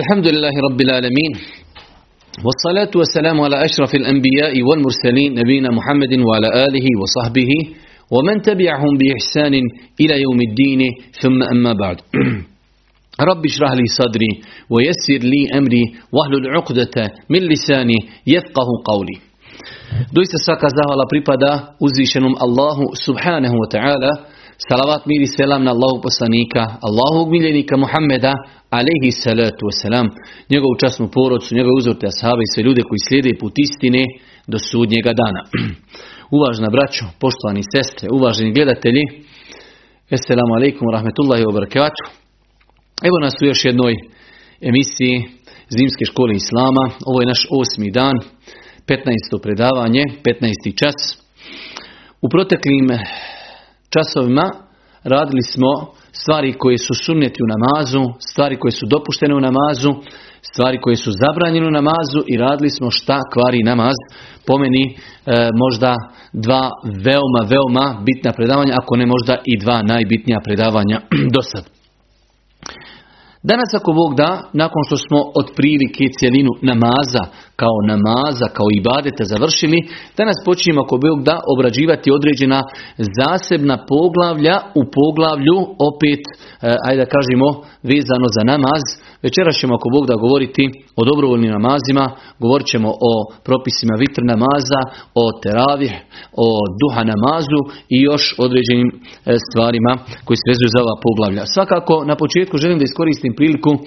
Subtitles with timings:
[0.00, 1.32] الحمد لله رب العالمين.
[2.46, 7.50] والصلاة والسلام على أشرف الأنبياء والمرسلين نبينا محمد وعلى آله وصحبه
[8.14, 9.54] ومن تبعهم بإحسان
[10.00, 10.80] إلى يوم الدين.
[11.22, 11.96] ثم أما بعد.
[13.30, 14.32] رب اشرح لي صدري
[14.72, 16.96] ويسر لي أمري واحلل عقدة
[17.30, 19.18] من لساني يفقه قولي.
[20.14, 22.34] Doista svaka zahvala pripada uzvišenom
[23.06, 24.12] subhanahu wa ta'ala.
[24.68, 28.32] Salavat mir i selam na Allahu poslanika, Allahu miljenika Muhammeda,
[28.78, 30.06] alaihi salatu wasalam,
[30.52, 34.02] njegovu časnu porodcu, njegove uzorte ashabe i sve ljude koji slijede put istine
[34.52, 35.42] do sudnjega dana.
[36.36, 39.04] Uvažna braćo, poštovani sestre, uvaženi gledatelji,
[40.18, 42.04] Assalamu alaikum rahmetullahi wa barakatuh.
[43.08, 43.94] Evo nas u još jednoj
[44.70, 45.14] emisiji
[45.76, 46.84] Zimske škole Islama.
[47.08, 48.16] Ovo je naš osmi dan,
[48.88, 49.42] 15.
[49.42, 50.78] predavanje, 15.
[50.80, 50.98] čas.
[52.24, 52.86] U proteklim
[53.94, 54.46] časovima
[55.04, 55.70] radili smo
[56.12, 59.90] stvari koje su sunneti u namazu, stvari koje su dopuštene u namazu,
[60.52, 63.96] stvari koje su zabranjene u namazu i radili smo šta kvari namaz.
[64.46, 64.96] Po meni e,
[65.54, 65.96] možda
[66.32, 66.70] dva
[67.06, 71.00] veoma, veoma bitna predavanja, ako ne možda i dva najbitnija predavanja
[71.34, 71.79] do sad.
[73.42, 74.30] Danas ako Bog da,
[74.62, 77.24] nakon što smo otprilike cijelinu namaza,
[77.60, 79.78] kao namaza, kao ibadeta završili,
[80.20, 82.60] danas počinjemo ako Bog da obrađivati određena
[83.18, 85.58] zasebna poglavlja u poglavlju
[85.90, 86.34] opet, e,
[86.86, 87.46] ajde da kažemo,
[87.90, 88.84] vezano za namaz.
[89.26, 90.64] Večeras ćemo ako Bog da govoriti
[91.00, 92.04] o dobrovoljnim namazima,
[92.44, 93.12] govorit ćemo o
[93.48, 94.80] propisima vitr namaza,
[95.22, 95.94] o teravih,
[96.46, 96.48] o
[96.80, 97.60] duha namazu
[97.94, 98.98] i još određenim e,
[99.46, 99.92] stvarima
[100.26, 101.42] koji se vezuju za ova poglavlja.
[101.54, 103.78] Svakako na početku želim da iskoristim priliku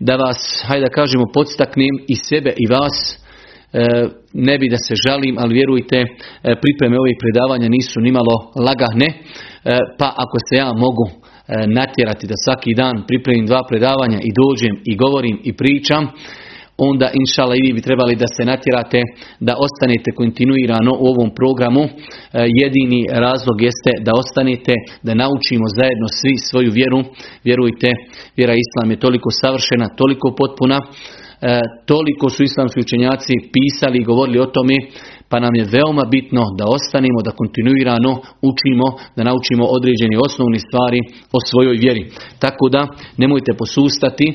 [0.00, 2.96] da vas, hajde da kažemo, podstaknem i sebe i vas,
[3.72, 6.06] e, ne bi da se žalim, ali vjerujte, e,
[6.62, 9.08] pripreme ovih predavanja nisu nimalo lagahne,
[9.98, 11.06] pa ako se ja mogu
[11.66, 16.08] natjerati da svaki dan pripremim dva predavanja i dođem i govorim i pričam,
[16.78, 19.00] onda inšala i vi bi trebali da se natjerate
[19.40, 21.84] da ostanete kontinuirano u ovom programu.
[22.62, 24.74] Jedini razlog jeste da ostanete,
[25.06, 27.00] da naučimo zajedno svi svoju vjeru.
[27.44, 27.88] Vjerujte,
[28.36, 30.78] vjera Islam je toliko savršena, toliko potpuna,
[31.92, 34.76] toliko su islamski učenjaci pisali i govorili o tome,
[35.30, 38.12] pa nam je veoma bitno da ostanemo, da kontinuirano
[38.50, 41.00] učimo, da naučimo određene osnovne stvari
[41.36, 42.02] o svojoj vjeri.
[42.38, 42.88] Tako da
[43.22, 44.26] nemojte posustati,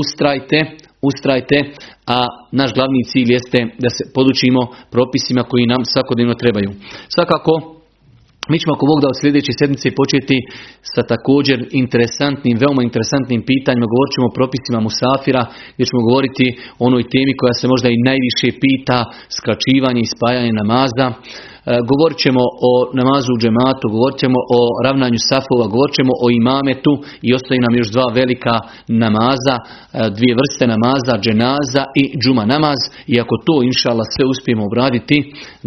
[0.00, 0.58] ustrajte,
[1.08, 1.56] ustrajte,
[2.06, 2.18] a
[2.52, 4.60] naš glavni cilj jeste da se podučimo
[4.94, 6.70] propisima koji nam svakodnevno trebaju.
[7.14, 7.52] Svakako,
[8.50, 10.36] mi ćemo ako Bog da od sljedeće sedmice početi
[10.92, 13.92] sa također interesantnim, veoma interesantnim pitanjima.
[13.92, 15.42] Govorit ćemo o propisima Musafira,
[15.74, 16.46] gdje ćemo govoriti
[16.78, 18.98] o onoj temi koja se možda i najviše pita,
[19.38, 21.06] skraćivanje i spajanje namaza.
[21.90, 26.92] Govorit ćemo o namazu u džematu, govorit ćemo o ravnanju safova, govorit ćemo o imametu
[27.26, 28.54] i ostaje nam još dva velika
[29.02, 29.56] namaza,
[30.16, 32.80] dvije vrste namaza, dženaza i džuma namaz.
[33.12, 35.16] I ako to, inšala, sve uspijemo obraditi,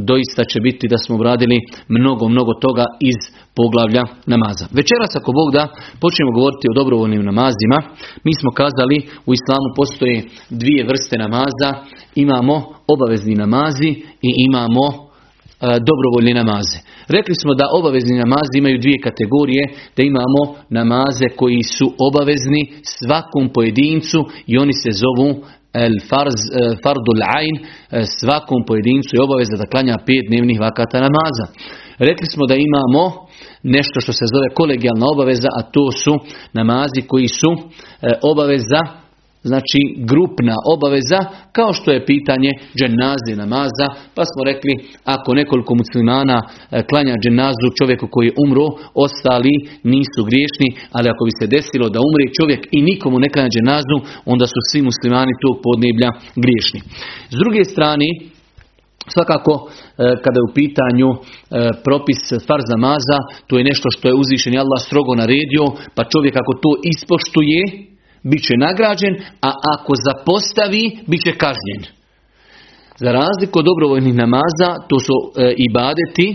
[0.10, 1.58] doista će biti da smo obradili
[1.96, 3.20] mnogo, mnogo toga iz
[3.60, 4.66] poglavlja namaza.
[4.80, 5.64] Večeras, ako Bog da,
[6.04, 7.78] počnemo govoriti o dobrovoljnim namazima.
[8.26, 8.98] Mi smo kazali,
[9.30, 10.18] u islamu postoje
[10.62, 11.70] dvije vrste namaza.
[12.16, 12.56] Imamo
[12.94, 13.90] obavezni namazi
[14.28, 15.13] i imamo
[15.88, 16.78] dobrovoljne namaze.
[17.08, 19.64] Rekli smo da obavezni namazi imaju dvije kategorije,
[19.98, 22.62] da imamo namaze koji su obavezni
[22.98, 25.30] svakom pojedincu i oni se zovu
[25.86, 26.38] el farz,
[26.84, 27.56] fardul ain,
[28.20, 31.46] svakom pojedincu je obaveza da klanja pet dnevnih vakata namaza.
[31.98, 33.04] Rekli smo da imamo
[33.64, 36.14] nešto što se zove kolegijalna obaveza, a to su
[36.54, 37.50] namazi koji su
[38.32, 39.03] obaveza
[39.50, 39.82] znači
[40.12, 41.20] grupna obaveza,
[41.58, 44.74] kao što je pitanje dženaze namaza, pa smo rekli
[45.16, 46.48] ako nekoliko muslimana e,
[46.90, 48.68] klanja dženazu čovjeku koji je umro,
[49.06, 49.54] ostali
[49.94, 53.98] nisu griješni, ali ako bi se desilo da umre čovjek i nikomu ne klanja dženazu,
[54.34, 56.10] onda su svi muslimani tog podneblja
[56.44, 56.80] griješni.
[57.34, 58.08] S druge strane,
[59.08, 59.70] Svakako, e,
[60.24, 61.18] kada je u pitanju e,
[61.86, 63.18] propis farz namaza,
[63.48, 65.66] to je nešto što je uzvišen Allah strogo naredio,
[65.96, 67.62] pa čovjek ako to ispoštuje,
[68.24, 71.82] bit će nagrađen, a ako zapostavi, bit će kažnjen.
[73.04, 76.28] Za razliku od dobrovoljnih namaza, to su e, ibadeti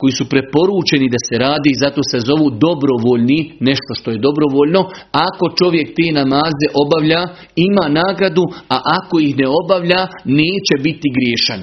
[0.00, 4.80] koji su preporučeni da se radi, zato se zovu dobrovoljni, nešto što je dobrovoljno.
[5.26, 7.22] Ako čovjek te namaze obavlja,
[7.68, 8.44] ima nagradu,
[8.74, 10.02] a ako ih ne obavlja,
[10.40, 11.60] neće biti griješan.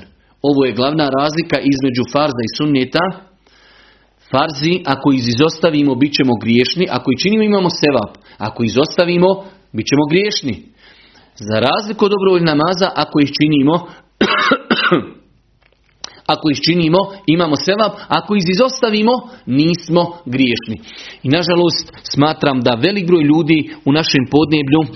[0.49, 3.05] Ovo je glavna razlika između farza i sunneta.
[4.31, 6.85] Farzi, ako ih izostavimo, bit ćemo griješni.
[6.95, 8.11] Ako ih činimo, imamo sevap.
[8.37, 9.29] Ako izostavimo,
[9.73, 10.55] bit ćemo griješni.
[11.35, 13.75] Za razliku od dobrovoljna namaza, ako ih činimo,
[16.27, 17.93] Ako ih činimo, imamo sevap.
[18.07, 19.13] Ako ih izostavimo,
[19.45, 20.77] nismo griješni.
[21.23, 24.91] I nažalost, smatram da velik broj ljudi u našem podneblju e,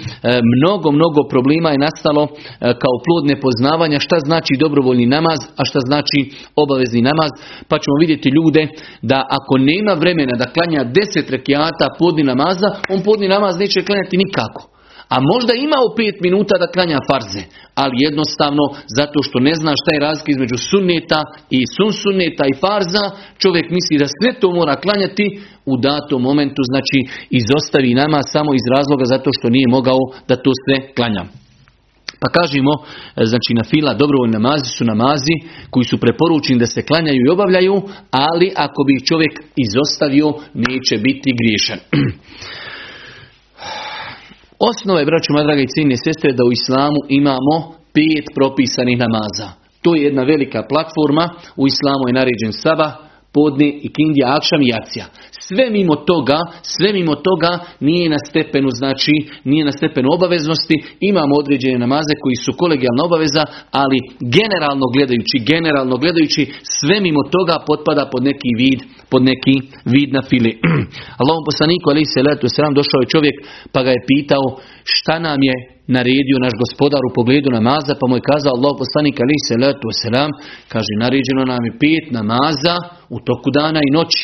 [0.54, 2.34] mnogo, mnogo problema je nastalo e,
[2.82, 6.20] kao plod nepoznavanja šta znači dobrovoljni namaz, a šta znači
[6.56, 7.32] obavezni namaz.
[7.70, 8.68] Pa ćemo vidjeti ljude
[9.02, 14.18] da ako nema vremena da klanja deset rekiata podni namaza, on podni namaz neće klanjati
[14.18, 14.77] nikako.
[15.14, 17.44] A možda ima u pet minuta da klanja farze,
[17.82, 18.64] ali jednostavno
[18.98, 21.20] zato što ne zna šta je razlika između sunneta
[21.58, 23.06] i sun sunneta i farza,
[23.44, 25.26] čovjek misli da sve to mora klanjati
[25.72, 27.00] u datom momentu, znači
[27.40, 31.24] izostavi nama samo iz razloga zato što nije mogao da to sve klanja.
[32.22, 32.74] Pa kažemo,
[33.32, 35.36] znači na fila dobrovoljni namazi su namazi
[35.70, 37.76] koji su preporučeni da se klanjaju i obavljaju,
[38.12, 39.34] ali ako bi čovjek
[39.66, 41.80] izostavio, neće biti griješan.
[44.60, 47.56] Osnova je, braću, drage i cijene sestre, da u islamu imamo
[47.96, 49.48] pet propisanih namaza.
[49.82, 51.30] To je jedna velika platforma.
[51.56, 55.06] U islamu je naređen Saba, podne i kindija, akšam i jacija.
[55.48, 59.14] Sve mimo toga, sve mimo toga nije na stepenu, znači
[59.44, 60.76] nije na stepenu obaveznosti.
[61.00, 63.44] Imamo određene namaze koji su kolegijalna obaveza,
[63.82, 64.00] ali
[64.38, 66.44] generalno gledajući, generalno gledajući,
[66.80, 68.80] sve mimo toga potpada pod neki vid,
[69.12, 69.56] pod neki
[69.94, 70.52] vid na fili.
[71.22, 73.36] Allahom poslaniku, ali se letu sram, došao je čovjek
[73.74, 74.46] pa ga je pitao
[74.84, 79.16] šta nam je naredio naš gospodar u pogledu namaza, pa mu je kazao Allah poslanik
[79.24, 79.88] ali se letu
[80.74, 82.76] kaže naređeno nam je pet namaza
[83.16, 84.24] u toku dana i noći.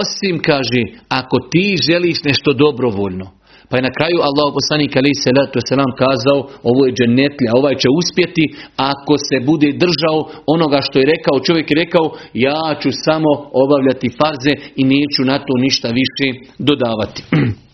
[0.00, 0.82] Osim, kaže,
[1.20, 3.26] ako ti želiš nešto dobrovoljno.
[3.68, 5.58] Pa je na kraju Allah poslanik ali se letu
[6.02, 6.38] kazao,
[6.70, 8.44] ovo je dženetlja, ovaj će uspjeti
[8.76, 10.18] ako se bude držao
[10.54, 11.44] onoga što je rekao.
[11.46, 13.30] Čovjek je rekao, ja ću samo
[13.64, 16.26] obavljati farze i neću na to ništa više
[16.58, 17.22] dodavati.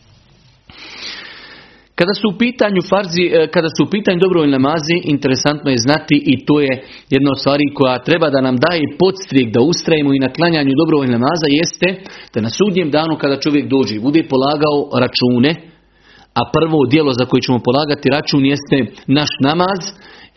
[1.98, 6.16] Kada su u pitanju farzi, e, kada su u pitanju dobrovoljne namazi, interesantno je znati
[6.32, 6.72] i to je
[7.14, 11.14] jedna od stvari koja treba da nam daje podstrijek da ustrajemo i na klanjanju dobrovoljne
[11.18, 11.88] namaza jeste
[12.34, 15.50] da na sudnjem danu kada čovjek dođe i bude polagao račune,
[16.38, 18.76] a prvo djelo za koje ćemo polagati račun jeste
[19.18, 19.80] naš namaz,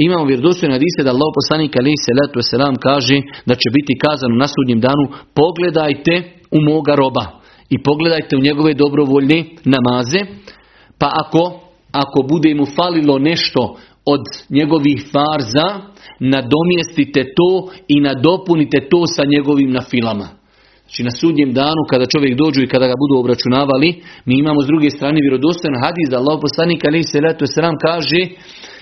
[0.07, 3.17] imamo vjerodostojno hadise da Allah poslanik ali se letu selam kaže
[3.49, 5.05] da će biti kazano na sudnjem danu
[5.39, 6.13] pogledajte
[6.57, 7.25] u moga roba
[7.73, 9.37] i pogledajte u njegove dobrovoljne
[9.75, 10.21] namaze
[11.01, 11.59] pa ako,
[11.91, 13.61] ako bude mu falilo nešto
[14.05, 15.67] od njegovih farza,
[16.19, 17.49] nadomjestite to
[17.87, 20.27] i nadopunite to sa njegovim nafilama.
[20.81, 23.89] Znači na sudnjem danu kada čovjek dođu i kada ga budu obračunavali,
[24.25, 28.21] mi imamo s druge strane vjerodostojan hadis da Allah poslanik ali se leto sram kaže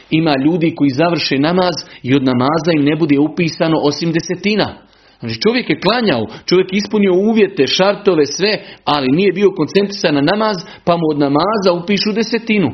[0.09, 4.88] ima ljudi koji završe namaz i od namaza im ne bude upisano osim desetina.
[5.19, 10.21] Znači čovjek je klanjao, čovjek je ispunio uvjete, šartove, sve, ali nije bio koncentrisan na
[10.21, 12.69] namaz, pa mu od namaza upišu desetinu.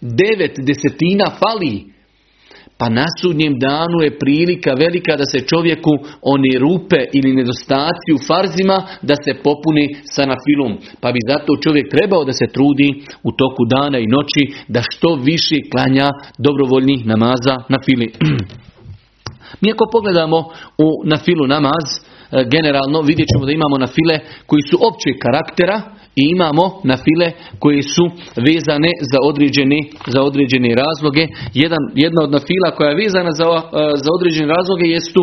[0.00, 1.74] Devet desetina fali.
[2.78, 5.92] Pa na sudnjem danu je prilika velika da se čovjeku
[6.34, 10.72] one rupe ili nedostaci u farzima da se popuni sa nafilom.
[11.00, 12.90] Pa bi zato čovjek trebao da se trudi
[13.28, 18.08] u toku dana i noći da što više klanja dobrovoljnih namaza na fili.
[19.60, 20.38] Mi ako pogledamo
[20.84, 22.00] u na filu namaz, e,
[22.54, 24.16] generalno vidjet ćemo da imamo na file
[24.46, 25.76] koji su općeg karaktera
[26.16, 28.04] i imamo na file koji su
[28.48, 29.80] vezane za određene,
[30.14, 31.24] za određene razloge.
[31.54, 33.60] Jedan, jedna od nafila koja je vezana za, e,
[34.04, 35.22] za određene razloge jesu,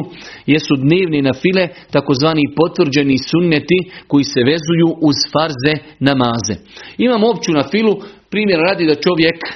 [0.54, 1.64] jesu dnevni nafile,
[1.96, 5.74] takozvani potvrđeni sunneti koji se vezuju uz farze
[6.10, 6.56] namaze.
[6.98, 7.94] Imamo opću na filu,
[8.34, 9.52] primjer radi da čovjek e,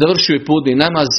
[0.00, 1.10] završio je podni namaz,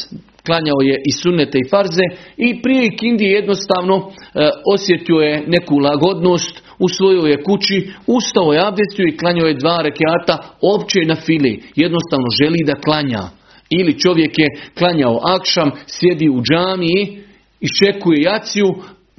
[0.46, 2.06] klanjao je i sunnete i farze
[2.38, 9.06] i prije ikindi jednostavno e, osjetio je neku lagodnost, u je kući, ustao je abdestio
[9.08, 11.64] i klanjao je dva rekiata opće na fili.
[11.76, 13.24] Jednostavno želi da klanja.
[13.70, 14.48] Ili čovjek je
[14.78, 17.24] klanjao akšam, sjedi u džamiji,
[17.60, 18.68] iščekuje jaciju,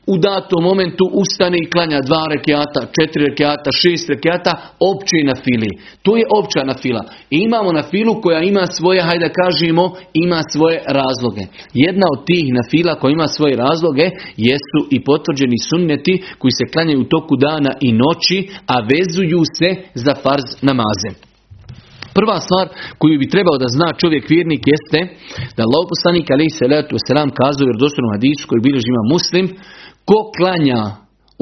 [0.07, 4.53] u datom momentu ustane i klanja dva rekiata, četiri rekiata, šest rekiata,
[4.93, 5.71] opće na fili.
[6.05, 7.03] To je opća na fila.
[7.31, 9.85] I imamo na filu koja ima svoje, hajde kažemo,
[10.25, 11.45] ima svoje razloge.
[11.87, 14.07] Jedna od tih na fila koja ima svoje razloge
[14.37, 19.71] jesu i potvrđeni sunneti koji se klanjaju u toku dana i noći, a vezuju se
[19.95, 21.34] za farz namaze.
[22.17, 22.67] Prva stvar
[23.01, 25.01] koju bi trebao da zna čovjek vjernik jeste
[25.57, 29.47] da Allah poslanik alaihi salatu wasalam kazao jer dostojnom hadisu koji bilježi ima muslim
[30.09, 30.83] Ko klanja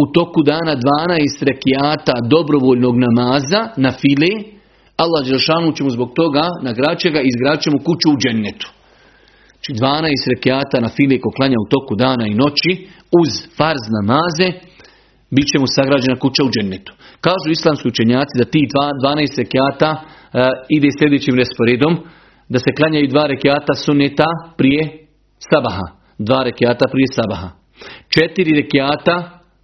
[0.02, 4.32] u toku dana 12 rekiata dobrovoljnog namaza na file,
[5.02, 8.68] Allah Đelšanu će mu zbog toga nagraće ga i izgraće mu kuću u džennetu.
[9.52, 12.72] Znači 12 rekiata na file ko klanja u toku dana i noći
[13.20, 14.48] uz farz namaze,
[15.34, 16.92] bit će mu sagrađena kuća u džennetu.
[17.26, 19.90] Kažu islamski učenjaci da ti 12 rekiata
[20.68, 21.94] ide sljedećim resporedom,
[22.48, 25.06] da se klanjaju dva rekiata suneta prije
[25.50, 25.86] sabaha.
[26.18, 27.48] Dva rekiata prije sabaha.
[28.08, 29.16] četiri rekiata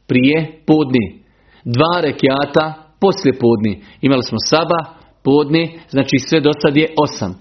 [0.08, 1.22] prije podni,
[1.64, 3.82] dva rekiata poslije podni.
[4.00, 4.80] Imali smo saba,
[5.25, 7.32] podni, znači sve do sad je osam.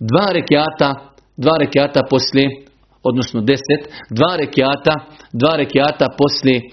[0.00, 0.94] Dva rekiata,
[1.36, 2.48] dva rekiata poslije
[3.08, 4.94] odnosno deset, dva rekiata,
[5.32, 6.64] dva rekiata poslije e,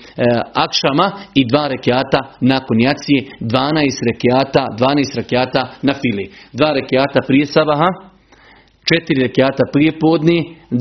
[0.54, 6.32] akšama i dva rekiata nakon jacije, dvanaest rekiata, dvanaest rekiata na fili.
[6.54, 8.13] Dva rekiata prije sabaha,
[8.90, 10.38] četiri rekiata prije podni,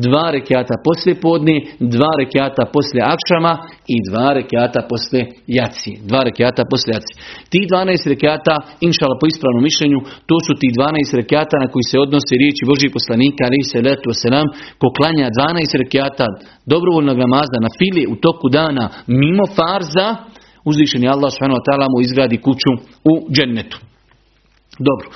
[0.06, 1.56] dva rekiata poslije podni,
[1.94, 3.52] dva rekiata poslije akšama
[3.94, 5.24] i dva rekiata poslije
[5.58, 5.92] jaci.
[6.10, 7.12] Dva rekiata poslije jaci.
[7.50, 8.54] Ti 12 rekiata,
[8.88, 12.90] inšala po ispravnom mišljenju, to su ti 12 rekiata na koji se odnose riječi Božih
[12.96, 14.48] poslanika, ali se letu selam,
[14.80, 16.26] ko klanja 12 rekiata
[16.72, 18.84] dobrovoljnog namaza na fili u toku dana
[19.22, 20.08] mimo farza,
[20.70, 22.70] uzvišeni Allah subhanahu mu izgradi kuću
[23.12, 23.78] u džennetu.
[24.88, 25.06] Dobro.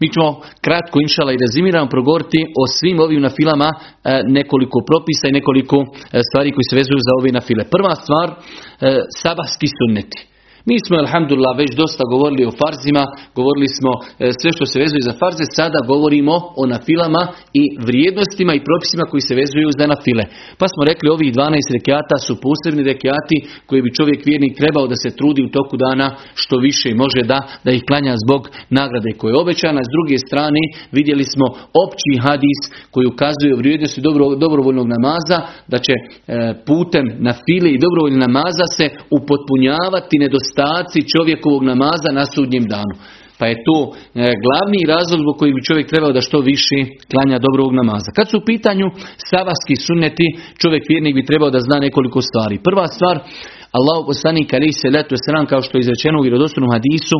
[0.00, 5.36] Mi ćemo kratko inšala i rezimiramo progovoriti o svim ovim nafilama e, nekoliko propisa i
[5.38, 7.64] nekoliko e, stvari koji se vezuju za ove nafile.
[7.64, 8.34] Prva stvar, e,
[9.22, 10.27] sabahski sunneti.
[10.70, 13.04] Mi smo, alhamdulillah, već dosta govorili o farzima,
[13.38, 14.02] govorili smo e,
[14.40, 17.22] sve što se vezuje za farze, sada govorimo o nafilama
[17.62, 20.24] i vrijednostima i propisima koji se vezuju za nafile.
[20.60, 23.36] Pa smo rekli, ovih 12 rekiata su posebni rekiati
[23.68, 26.06] koji bi čovjek vjernik trebao da se trudi u toku dana
[26.42, 28.42] što više može da, da ih klanja zbog
[28.78, 29.80] nagrade koje je obećana.
[29.88, 30.62] S druge strane,
[30.98, 31.46] vidjeli smo
[31.84, 32.60] opći hadis
[32.94, 35.38] koji ukazuje o vrijednosti dobro, dobrovoljnog namaza,
[35.72, 36.04] da će e,
[36.68, 38.86] putem nafile i dobrovoljnog namaza se
[39.18, 42.94] upotpunjavati nedostatak nedostaci čovjekovog namaza na sudnjem danu.
[43.38, 43.94] Pa je to e,
[44.44, 46.78] glavni razlog zbog koji bi čovjek trebao da što više
[47.12, 48.10] klanja dobrovog namaza.
[48.16, 48.86] Kad su u pitanju
[49.30, 50.26] savaski sunneti,
[50.62, 52.64] čovjek vjernik bi trebao da zna nekoliko stvari.
[52.68, 53.16] Prva stvar,
[53.78, 57.18] Allahu poslanik ali se letu sram kao što je izrečeno u vjerodostojnom hadisu,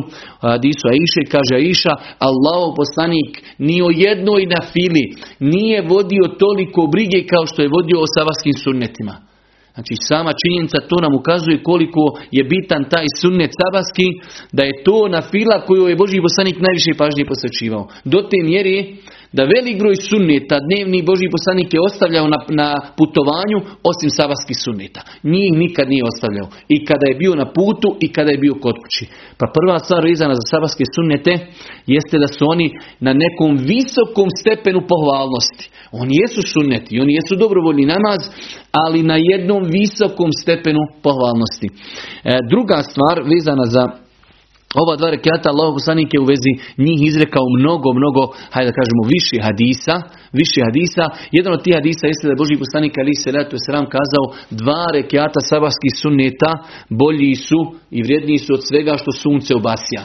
[0.53, 1.93] hadisu Aisha kaže Aisha,
[2.29, 3.31] Allahu poslanik
[3.67, 5.05] ni o jednoj na fili
[5.53, 9.28] nije vodio toliko brige kao što je vodio o savaskim sunnetima.
[9.79, 12.03] Znači sama činjenica to nam ukazuje koliko
[12.35, 14.07] je bitan taj sunnet sabaski,
[14.57, 17.83] da je to na fila koju je Boži poslanik najviše pažnje posvećivao.
[18.13, 18.75] Do te mjere
[19.37, 23.57] da velik broj sunneta dnevni Boži poslanik je ostavljao na, na putovanju
[23.91, 25.01] osim sabaskih sunneta.
[25.23, 26.47] Njih nikad nije ostavljao.
[26.75, 29.05] I kada je bio na putu i kada je bio kod kući.
[29.39, 31.33] Pa prva stvar vezana za sabaske sunnete
[31.93, 32.67] jeste da su oni
[33.05, 35.65] na nekom visokom stepenu pohvalnosti.
[36.01, 38.21] Oni jesu sunneti, oni jesu dobrovoljni namaz,
[38.83, 41.67] ali na jednom visokom stepenu pohvalnosti.
[41.69, 43.83] E, druga stvar vezana za
[44.75, 46.51] ova dva rekiata Allah poslanik je u vezi
[46.85, 48.21] njih izrekao mnogo, mnogo,
[48.53, 49.95] hajde da kažemo, više hadisa,
[50.41, 51.03] više hadisa.
[51.37, 54.25] Jedan od tih hadisa jeste da je Boži poslanik Ali se letu sram kazao
[54.61, 56.51] dva rekiata sabahskih sunneta
[57.01, 57.59] bolji su
[57.97, 60.03] i vrijedniji su od svega što sunce obasja.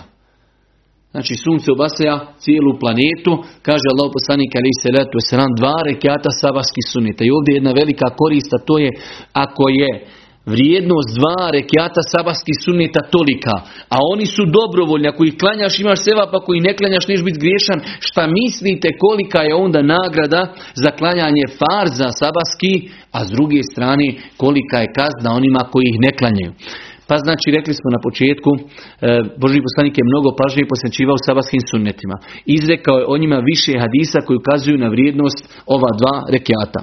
[1.13, 3.33] Znači sunce obasja cijelu planetu,
[3.67, 4.89] kaže Allah poslanik Ali se
[5.31, 7.23] sram dva rekiata sabahskih sunneta.
[7.25, 8.91] I ovdje je jedna velika korista, to je
[9.45, 9.91] ako je
[10.53, 13.57] vrijednost dva rekiata sabahskih sunneta tolika,
[13.95, 17.23] a oni su dobrovoljni, ako ih klanjaš imaš seba, pa ako ih ne klanjaš neš
[17.29, 20.43] biti griješan, šta mislite kolika je onda nagrada
[20.83, 22.73] za klanjanje farza sabahski,
[23.17, 24.07] a s druge strane
[24.43, 26.53] kolika je kazna onima koji ih ne klanjaju.
[27.09, 28.63] Pa znači, rekli smo na početku, e,
[29.43, 32.17] Boži poslanik je mnogo pažnje posvećivao sabahskim sunnetima.
[32.59, 35.39] Izrekao je o njima više hadisa koji ukazuju na vrijednost
[35.77, 36.81] ova dva rekiata.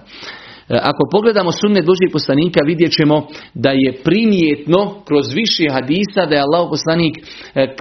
[0.71, 3.15] E, ako pogledamo sunnet Božih poslanika vidjet ćemo
[3.53, 7.21] da je primijetno kroz više hadisa da je Allah poslanik e,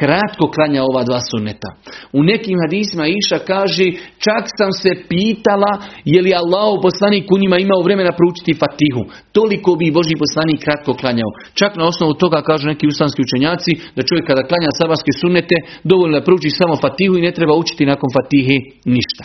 [0.01, 1.71] kratko klanja ova dva sunneta.
[2.19, 3.87] U nekim hadisima Iša kaže
[4.25, 5.73] čak sam se pitala
[6.13, 9.03] je li Allah poslanik u njima imao vremena proučiti fatihu.
[9.37, 11.31] Toliko bi Boži poslanik kratko klanjao.
[11.61, 15.57] Čak na osnovu toga kažu neki ustanski učenjaci da čovjek kada klanja sabarske sunnete
[15.91, 18.57] dovoljno da prouči samo fatihu i ne treba učiti nakon fatihe
[18.97, 19.25] ništa.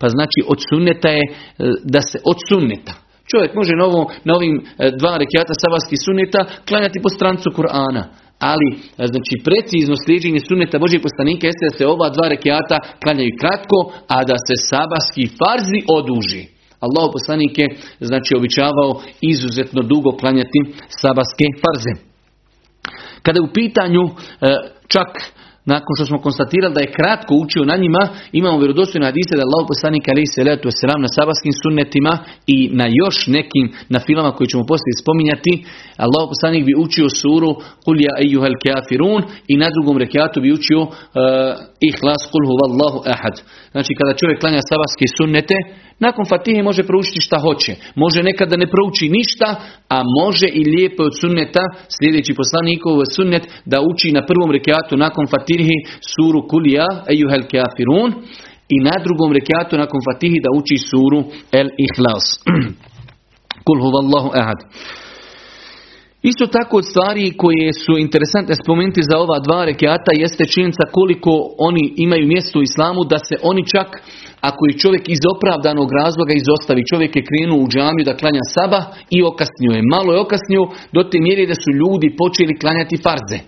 [0.00, 1.34] Pa znači od sunneta je e,
[1.94, 3.86] da se od sunneta Čovjek može na,
[4.24, 8.04] na ovim e, dva rekiata sabarskih suneta klanjati po strancu Kur'ana.
[8.50, 13.38] Ali, e, znači, precizno sliđenje suneta Božih poslanika jeste da se ova dva rekiata klanjaju
[13.40, 13.78] kratko,
[14.14, 16.42] a da se sabarski farzi oduži.
[16.84, 17.66] Allah poslanik je,
[18.10, 18.90] znači, običavao
[19.32, 20.60] izuzetno dugo klanjati
[21.00, 21.92] sabarske farze.
[23.24, 24.12] Kada je u pitanju e,
[24.88, 25.08] čak
[25.64, 28.02] nakon što smo konstatirali da je kratko učio na njima,
[28.32, 32.12] imamo vjerodostojne hadise da Allah poslanik ali se letu selam na sabaskim sunnetima
[32.46, 33.64] i na još nekim
[33.94, 35.52] na filama koji ćemo poslije spominjati,
[36.04, 37.50] Allah poslanik bi učio suru
[37.84, 40.90] Qul ja eyyuhal kafirun i na drugom rekiatu bi učio uh,
[41.88, 43.36] ihlas Qul huvallahu ahad.
[43.74, 45.56] Znači kada čovjek klanja sabaske sunnete,
[46.06, 47.72] nakon fatihe može proučiti šta hoće.
[47.94, 49.48] Može nekada ne prouči ništa,
[49.94, 51.64] a može i lijepo od sunneta,
[51.96, 55.51] sljedeći poslanikov sunnet, da uči na prvom rekiatu nakon fatihe
[56.12, 58.10] suru Kulija, ejuhel kafirun,
[58.74, 61.20] i na drugom rekiatu nakon fatihi da uči suru
[61.60, 62.26] El Ihlas.
[63.66, 64.60] Kul huvallahu ahad.
[66.30, 71.30] Isto tako od stvari koje su interesantne spomenuti za ova dva rekiata jeste činjenica koliko
[71.68, 73.88] oni imaju mjesto u islamu da se oni čak
[74.48, 78.80] ako je čovjek iz opravdanog razloga izostavi, čovjek je krenuo u džamiju da klanja saba
[79.16, 79.88] i okasnio je.
[79.94, 80.62] Malo je okasnio
[80.94, 83.38] do te mjere da su ljudi počeli klanjati farze.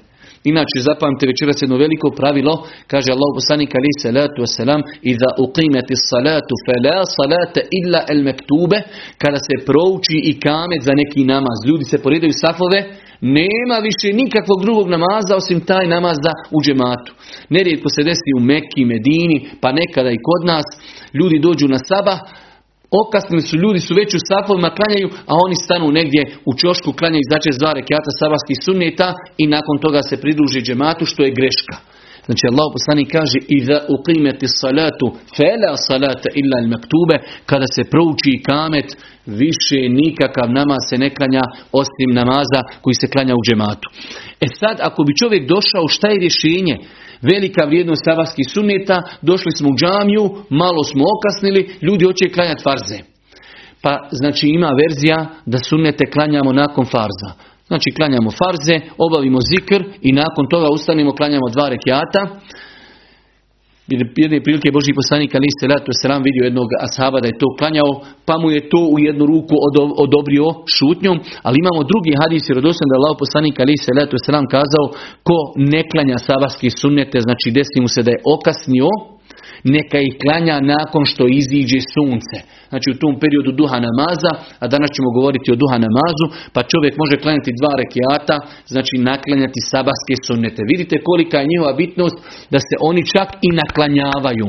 [0.51, 2.55] Inače, zapamte večeras jedno veliko pravilo,
[2.93, 4.81] kaže Allah poslanik ali salatu wasalam,
[5.13, 8.79] Iza uqimati salatu la salata illa el mektube,
[9.23, 11.59] kada se prouči i kamet za neki namaz.
[11.69, 12.79] Ljudi se poredaju safove,
[13.21, 17.13] nema više nikakvog drugog namaza osim taj namaz da u džematu.
[17.55, 20.67] Nerijetko se desi u Mekki, Medini, pa nekada i kod nas.
[21.19, 22.19] Ljudi dođu na sabah,
[23.03, 27.31] Okasnili su ljudi su već u safovima klanjaju, a oni stanu negdje u čošku klanjaju
[27.33, 29.09] začes dva rekiata sabahskih sunneta
[29.43, 31.77] i nakon toga se pridruži džematu što je greška.
[32.27, 37.17] Znači Allah poslanik kaže Iza uqimeti salatu fela salata illa il maktube
[37.51, 38.89] kada se prouči kamet
[39.41, 41.45] više nikakav namaz se ne klanja
[41.81, 43.87] osim namaza koji se klanja u džematu.
[44.45, 46.77] E sad ako bi čovjek došao šta je rješenje?
[47.33, 52.99] Velika vrijednost sabahskih sunneta, došli smo u džamiju, malo smo okasnili, ljudi hoće klanjati farze.
[53.83, 57.31] Pa znači ima verzija da sunnete klanjamo nakon farza.
[57.67, 62.23] Znači klanjamo farze, obavimo zikr i nakon toga ustanemo, klanjamo dva rekiata.
[63.93, 67.93] Jedne prilike Boži poslanik ali se letu selam vidio jednog ashaba da je to klanjao,
[68.29, 69.55] pa mu je to u jednu ruku
[70.05, 72.59] odobrio šutnjom, ali imamo drugi hadis jer
[72.91, 74.87] da Allah poslanik ali se letu selam kazao
[75.29, 75.37] ko
[75.73, 78.89] ne klanja sabahski sunnete, znači desi mu se da je okasnio,
[79.65, 82.37] neka ih klanja nakon što iziđe sunce.
[82.71, 86.95] Znači u tom periodu duha namaza, a danas ćemo govoriti o duha namazu, pa čovjek
[87.03, 88.37] može klanjati dva rekiata,
[88.75, 90.61] znači naklanjati sabaske sunnete.
[90.73, 92.17] Vidite kolika je njihova bitnost
[92.53, 94.49] da se oni čak i naklanjavaju.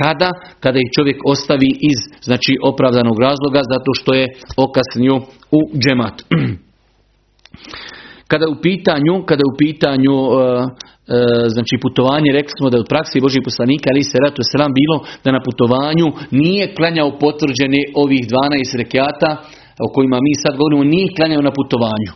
[0.00, 0.30] Kada?
[0.64, 4.26] Kada ih čovjek ostavi iz znači opravdanog razloga zato što je
[4.66, 5.16] okasnio
[5.58, 6.16] u džemat.
[8.30, 10.91] kada u pitanju, kada u pitanju E,
[11.54, 14.96] znači putovanje, rekli smo da je od praksi Božih poslanika ali se ratu selam bilo
[15.24, 19.30] da na putovanju nije klanjao potvrđene ovih 12 rekiata
[19.84, 22.12] o kojima mi sad govorimo, nije klanjao na putovanju.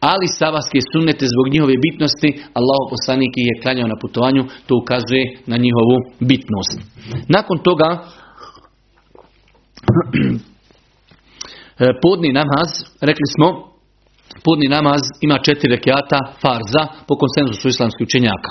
[0.00, 5.56] Ali savaske sunnete zbog njihove bitnosti, Allah poslanik je klanjao na putovanju, to ukazuje na
[5.64, 5.96] njihovu
[6.30, 6.72] bitnost.
[7.28, 7.88] Nakon toga,
[11.84, 13.71] e, podni namaz, rekli smo,
[14.44, 18.50] podni namaz ima četiri rekiata farza po konsenzusu islamskih učenjaka.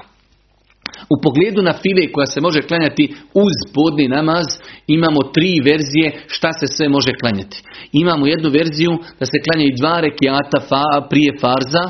[1.13, 4.45] U pogledu na file koja se može klanjati uz podni namaz
[4.87, 7.63] imamo tri verzije šta se sve može klanjati.
[7.91, 11.85] Imamo jednu verziju da se klanjaju dva rekiata fa, prije farza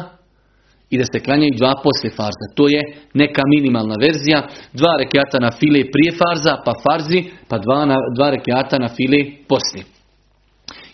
[0.90, 2.46] i da se klanjaju dva poslije farza.
[2.56, 2.82] To je
[3.14, 4.48] neka minimalna verzija.
[4.74, 9.20] Dva rekiata na file prije farza pa farzi pa dva, na, dva rekiata na file
[9.48, 9.84] poslije.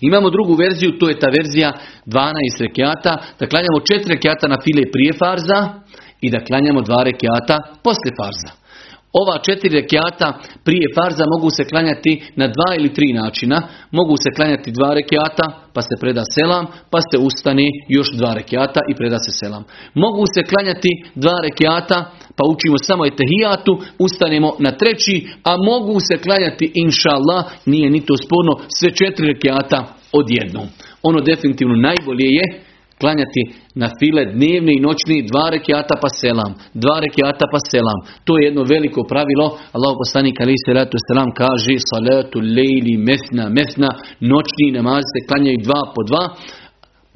[0.02, 1.74] Imamo drugu verziju, to je ta verzija
[2.06, 5.74] 12 rekiata, da klanjamo 4 rekiata na file prije farza
[6.22, 8.67] i da klanjamo 2 rekiata poslije farza.
[9.14, 13.62] Ova četiri rekiata prije farza mogu se klanjati na dva ili tri načina.
[13.92, 18.80] Mogu se klanjati dva rekiata, pa se preda selam, pa se ustane još dva rekiata
[18.90, 19.64] i preda se selam.
[19.94, 26.18] Mogu se klanjati dva rekiata, pa učimo samo etehijatu, ustanemo na treći, a mogu se
[26.18, 29.80] klanjati inša Allah, nije ni to sporno, sve četiri rekiata
[30.12, 30.68] odjednom.
[31.04, 32.67] Ono definitivno najbolje je
[33.02, 33.42] klanjati
[33.82, 36.52] na file dnevni i noćni dva rekiata pa selam.
[36.84, 38.00] Dva rekiata pa selam.
[38.26, 39.48] To je jedno veliko pravilo.
[39.76, 43.90] Allah poslanik ali se ratu selam kaže salatu lejli mesna mesna.
[44.32, 46.24] Noćni namaz se klanjaju dva po dva.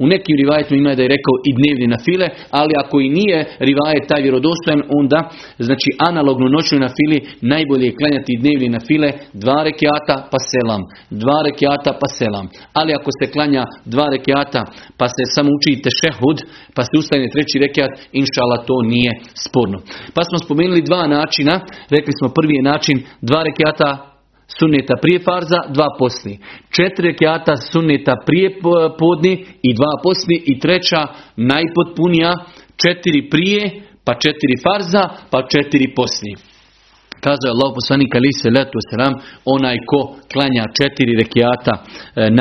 [0.03, 2.27] U nekim rivajetima ima da je rekao i dnevni na file,
[2.59, 3.37] ali ako i nije
[3.69, 5.19] rivajet taj vjerodostojan, onda
[5.67, 7.17] znači analogno noćnoj na fili
[7.53, 9.09] najbolje je klanjati dnevni na file
[9.43, 10.81] dva rekiata pa selam,
[11.23, 12.45] dva rekiata pa selam.
[12.79, 14.61] Ali ako se klanja dva rekiata
[14.99, 16.37] pa se samo uči tešehud,
[16.75, 19.11] pa se ustane treći rekiat, inšala to nije
[19.45, 19.77] sporno.
[20.15, 21.53] Pa smo spomenuli dva načina,
[21.95, 22.97] rekli smo prvi je način
[23.29, 24.10] dva rekiata
[24.59, 26.37] sunneta prije farza, dva poslije.
[26.75, 28.49] Četiri rekiata sunneta prije
[28.99, 30.39] podni i dva poslije.
[30.45, 31.01] I treća,
[31.35, 32.31] najpotpunija,
[32.83, 33.61] četiri prije,
[34.05, 36.35] pa četiri farza, pa četiri poslije.
[37.25, 39.13] Je Allah poslanik ali se letu selam,
[39.55, 39.99] onaj ko
[40.33, 41.83] klanja četiri rekiata e,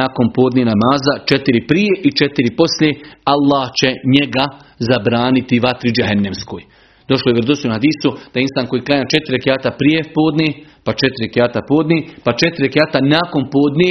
[0.01, 2.93] nakon podni namaza, četiri prije i četiri poslije,
[3.35, 4.45] Allah će njega
[4.91, 6.63] zabraniti vatri džahennemskoj.
[7.11, 10.49] Došlo je vjerodostojno hadisu da insan koji klanja četiri rekiata prije podni,
[10.85, 13.91] pa četiri rekiata podni, pa četiri rekiata nakon podni,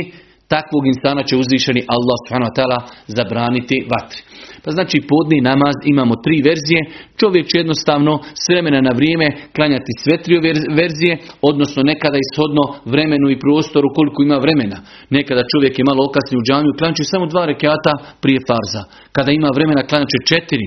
[0.55, 2.79] takvog insana će uzvišeni Allah subhanahu ta'ala
[3.17, 4.21] zabraniti vatri.
[4.63, 6.81] Pa znači podni namaz imamo tri verzije.
[7.21, 10.35] Čovjek će jednostavno s vremena na vrijeme klanjati sve tri
[10.79, 11.13] verzije,
[11.49, 14.77] odnosno nekada ishodno vremenu i prostoru koliko ima vremena.
[15.17, 18.81] Nekada čovjek je malo okasni u džamiju, klanjati samo dva rekiata prije farza.
[19.15, 20.65] Kada ima vremena klanjati četiri.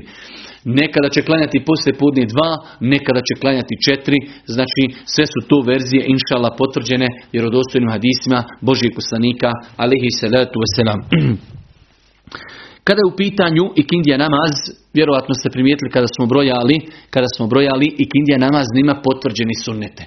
[0.64, 4.18] Nekada će klanjati poslije podne dva, nekada će klanjati četiri.
[4.54, 4.82] Znači
[5.14, 9.50] sve su to verzije inšala potvrđene vjerodostojnim hadisima Božijeg poslanika
[9.84, 11.00] alihi salatu wasalam.
[12.86, 14.54] Kada je u pitanju ikindija namaz,
[14.98, 16.76] vjerojatno ste primijetili kada smo brojali,
[17.14, 20.04] kada smo brojali ikindija namaz nima potvrđeni sunnete.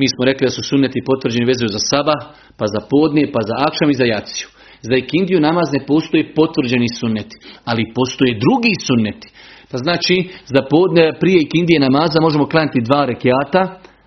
[0.00, 2.16] Mi smo rekli da su sunneti potvrđeni vezuju za saba,
[2.58, 4.48] pa za podne, pa za akšam i za jaciju.
[4.88, 7.36] Za ikindiju namaz ne postoji potvrđeni sunneti,
[7.70, 9.28] ali postoje drugi sunneti.
[9.78, 13.62] Znači, za podne, prije ikindije namaza možemo klanjati dva rekiata,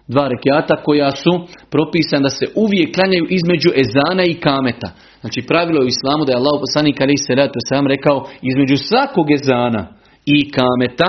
[0.08, 1.34] dva rekiata koja su
[1.72, 4.90] propisane da se uvijek klanjaju između ezana i kameta.
[5.22, 7.34] Znači pravilo u islamu da je Allah poslanik ali se
[7.70, 9.84] sam rekao između svakog ezana
[10.26, 11.08] i kameta,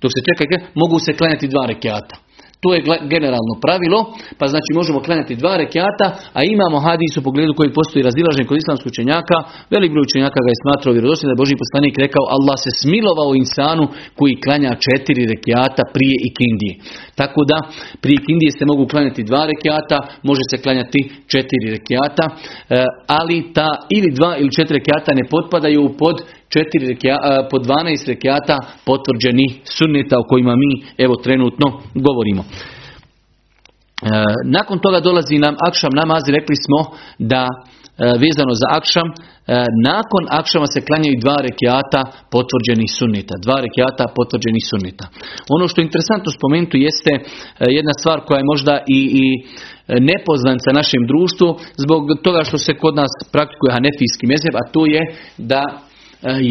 [0.00, 2.16] dok se čeka, mogu se klanjati dva rekiata.
[2.62, 2.80] To je
[3.14, 4.00] generalno pravilo,
[4.38, 6.06] pa znači možemo klanjati dva rekiata,
[6.38, 9.36] a imamo hadis u pogledu koji postoji razilažen kod islamskog učenjaka,
[9.74, 13.38] velik broj učenjaka ga je smatrao vjerodostojnim da je Boži poslanik rekao Allah se smilovao
[13.42, 13.84] insanu
[14.18, 16.74] koji klanja četiri rekiata prije ikindije.
[17.20, 17.56] Tako da
[18.02, 19.98] prije ikindije se mogu klanjati dva rekiata,
[20.28, 21.00] može se klanjati
[21.32, 22.34] četiri rekiata, e,
[23.18, 26.16] ali ta ili dva ili četiri rekiata ne potpadaju pod
[26.54, 26.96] četiri
[27.50, 32.42] po 12 rekiata potvrđeni sunneta o kojima mi evo trenutno govorimo.
[34.02, 34.08] E,
[34.44, 36.80] nakon toga dolazi nam akšam namaz, rekli smo
[37.32, 37.50] da e,
[38.24, 39.14] vezano za akšam, e,
[39.90, 42.00] nakon akšama se klanjaju dva rekiata
[42.34, 43.34] potvrđenih sunnita.
[43.46, 45.04] Dva rekiata potvrđenih sunnita.
[45.56, 47.12] Ono što je interesantno spomenuti jeste
[47.78, 49.24] jedna stvar koja je možda i, i
[50.10, 51.48] nepoznanca našem društvu
[51.84, 55.02] zbog toga što se kod nas praktikuje hanefijski mezeb, a to je
[55.52, 55.62] da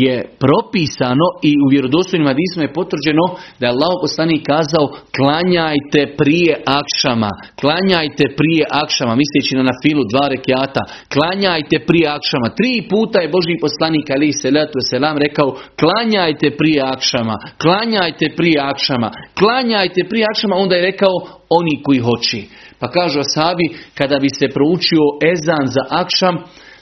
[0.05, 3.25] je propisano i u vjerodostojnim hadisima je potvrđeno
[3.59, 4.85] da je Allah poslanik kazao
[5.17, 7.31] klanjajte prije akšama,
[7.61, 12.47] klanjajte prije akšama, misleći na nafilu dva rekiata, klanjajte prije akšama.
[12.59, 15.49] Tri puta je Boži poslanik ali se letu selam rekao
[15.81, 21.15] klanjajte prije akšama, klanjajte prije akšama, klanjajte prije akšama, onda je rekao
[21.59, 22.41] oni koji hoći.
[22.79, 23.65] Pa kažu asabi,
[23.97, 26.35] kada bi se proučio ezan za akšam,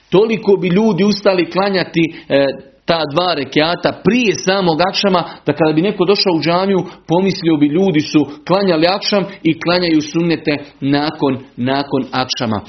[0.10, 2.46] toliko bi ljudi ustali klanjati e,
[2.90, 7.68] ta dva rekiata prije samog akšama, da kada bi neko došao u džamiju, pomislio bi
[7.78, 10.54] ljudi su klanjali akšam i klanjaju sunnete
[10.96, 11.34] nakon,
[11.72, 12.60] nakon akšama.
[12.62, 12.68] E,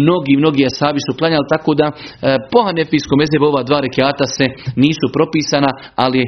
[0.00, 1.94] mnogi, mnogi asabi su klanjali tako da e,
[2.52, 3.18] po hanefijskom
[3.50, 4.46] ova dva rekiata se
[4.84, 5.70] nisu propisana,
[6.04, 6.26] ali e,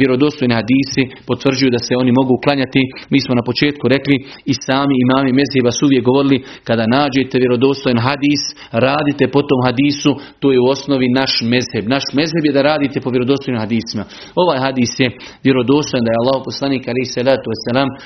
[0.00, 2.82] vjerodostojni hadisi potvrđuju da se oni mogu klanjati.
[3.12, 4.16] Mi smo na početku rekli
[4.52, 8.42] i sami imami mezheba su uvijek govorili kada nađete vjerodostojan hadis,
[8.86, 11.84] radite po tom hadisu, to je u osnovi naš mezheb.
[11.94, 14.04] Naš mezheb mezheb je da radite po vjerodostojnim hadisima.
[14.42, 15.08] Ovaj hadis je
[15.46, 17.98] vjerodostojan da je Allah poslanik ali se salatu wasalam e,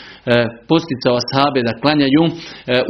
[0.71, 2.25] posticao ashabe da klanjaju.
[2.27, 2.33] E,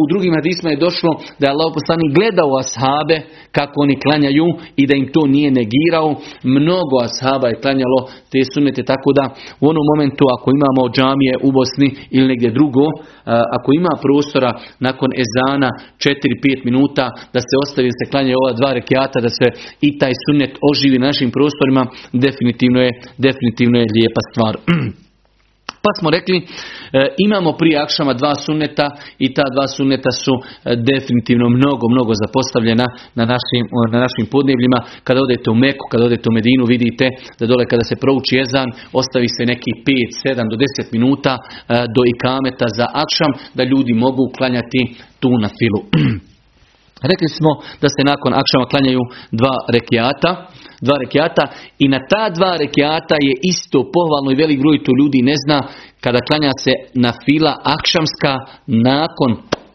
[0.02, 3.16] u drugim hadisima je došlo da je Allah poslanik gledao ashabe
[3.56, 4.46] kako oni klanjaju
[4.80, 6.08] i da im to nije negirao.
[6.56, 7.98] Mnogo ashaba je klanjalo
[8.30, 9.24] te sunete tako da
[9.62, 12.94] u onom momentu ako imamo džamije u Bosni ili negdje drugo, e,
[13.56, 14.50] ako ima prostora
[14.86, 19.46] nakon ezana 4-5 minuta da se ostavi da se klanja ova dva rekiata, da se
[19.86, 21.82] i taj sunnet oživi na našim prostorima,
[22.12, 24.54] definitivno je, definitivno je lijepa stvar.
[25.84, 26.44] Pa smo rekli, e,
[27.26, 28.86] imamo prije akšama dva suneta
[29.18, 30.42] i ta dva suneta su e,
[30.90, 32.86] definitivno mnogo, mnogo zapostavljena
[33.18, 34.78] na našim, na našim podnebljima.
[35.06, 37.06] Kada odete u Meku, kada odete u Medinu, vidite
[37.38, 38.68] da dole kada se prouči jezan,
[39.00, 39.70] ostavi se neki
[40.26, 41.40] 5, 7 do 10 minuta e,
[41.94, 44.82] do ikameta za akšam, da ljudi mogu uklanjati
[45.20, 45.80] tu na filu.
[47.10, 47.50] Rekli smo
[47.82, 49.02] da se nakon akšama klanjaju
[49.40, 50.30] dva rekiata,
[50.80, 51.44] dva rekiata
[51.78, 55.58] i na ta dva rekiata je isto pohvalno i velik broj to ljudi ne zna
[56.00, 58.32] kada klanja se na fila akšamska
[58.66, 59.32] nakon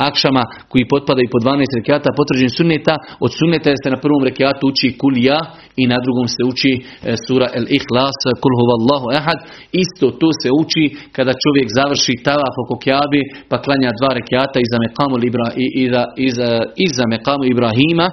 [0.08, 2.96] akšama koji potpadaju po 12 rekiata potvrđen sunneta.
[3.26, 5.40] Od sunneta se na prvom rekiatu uči kulija
[5.82, 6.82] i na drugom se uči e,
[7.26, 9.40] sura El Ihlas, kul huvallahu ehad.
[9.84, 10.84] Isto to se uči
[11.16, 15.16] kada čovjek završi tavaf oko kjabi pa klanja dva rekiata iza mekamu,
[15.84, 16.50] iza, iza,
[16.88, 18.08] iza mekamu Ibrahima.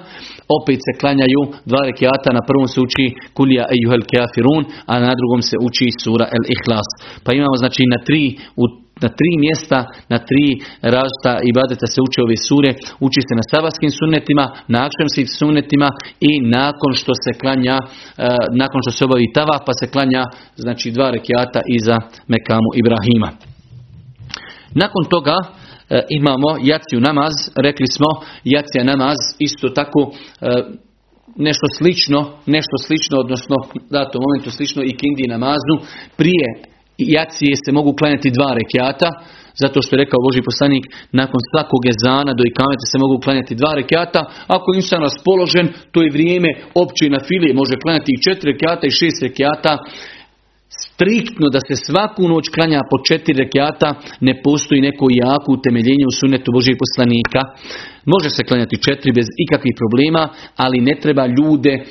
[0.58, 3.06] Opet se klanjaju dva rekiata, na prvom se uči
[3.36, 6.88] kulija ejuhel kafirun, a na drugom se uči sura El Ihlas.
[7.24, 8.22] Pa imamo znači na tri
[8.62, 8.64] u
[9.04, 9.78] na tri mjesta,
[10.12, 10.46] na tri
[10.92, 12.70] različita ibadeta se uči ove sure,
[13.06, 15.88] uči se na sabaskim sunnetima, na akšemskim sunnetima
[16.30, 17.82] i nakon što se klanja, e,
[18.62, 20.22] nakon što se obavi tava, pa se klanja
[20.64, 21.96] znači dva rekiata iza
[22.32, 23.30] Mekamu Ibrahima.
[24.82, 25.36] Nakon toga
[26.08, 28.06] imamo jaciju namaz, rekli smo
[28.44, 30.14] jacija namaz isto tako e,
[31.36, 33.56] nešto slično, nešto slično, odnosno
[33.90, 35.74] datom momentu slično i kindi namazu,
[36.16, 36.48] prije
[36.98, 39.08] jacije se mogu klanjati dva rekiata,
[39.62, 40.84] zato što je rekao Boži poslanik,
[41.20, 44.20] nakon svakog ezana do ikameta se mogu klanjati dva rekiata,
[44.56, 46.50] ako je insan raspoložen, to je vrijeme
[46.82, 49.72] opće na filije, može klanjati i četiri rekiata i šest rekiata,
[50.96, 53.88] striktno da se svaku noć klanja po četiri rekiata,
[54.20, 57.40] ne postoji neko jako utemeljenje u sunetu Božih poslanika.
[58.12, 60.22] Može se klanjati četiri bez ikakvih problema,
[60.64, 61.82] ali ne treba ljude e,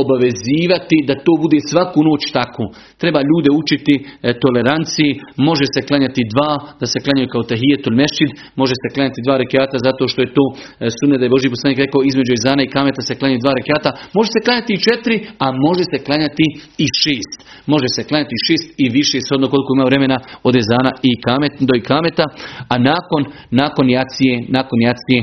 [0.00, 2.64] obavezivati da to bude svaku noć tako.
[3.02, 4.04] Treba ljude učiti e,
[4.44, 5.10] toleranciji,
[5.48, 9.76] može se klanjati dva, da se klanjaju kao tahijetul mešćid, može se klanjati dva rekiata
[9.88, 10.54] zato što je to e,
[10.96, 14.30] sunet da je Boži poslanik rekao između izana i kameta se klanjaju dva rekiata, može
[14.34, 16.46] se klanjati i četiri, a može se klanjati
[16.84, 17.38] i šest.
[17.72, 20.16] Može se klanjati šest i više, shodno koliko ima vremena
[20.48, 22.24] od ezana i kamet, do i kameta,
[22.72, 23.22] a nakon,
[23.62, 25.18] nakon jacije, nakon jacije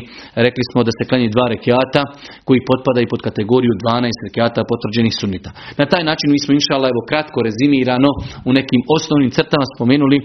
[0.47, 2.01] rekli smo da se klanji dva rekiata
[2.47, 5.49] koji potpadaju pod kategoriju 12 rekiata potvrđenih sunnita.
[5.81, 8.09] Na taj način mi smo inšala evo kratko rezimirano
[8.49, 10.17] u nekim osnovnim crtama spomenuli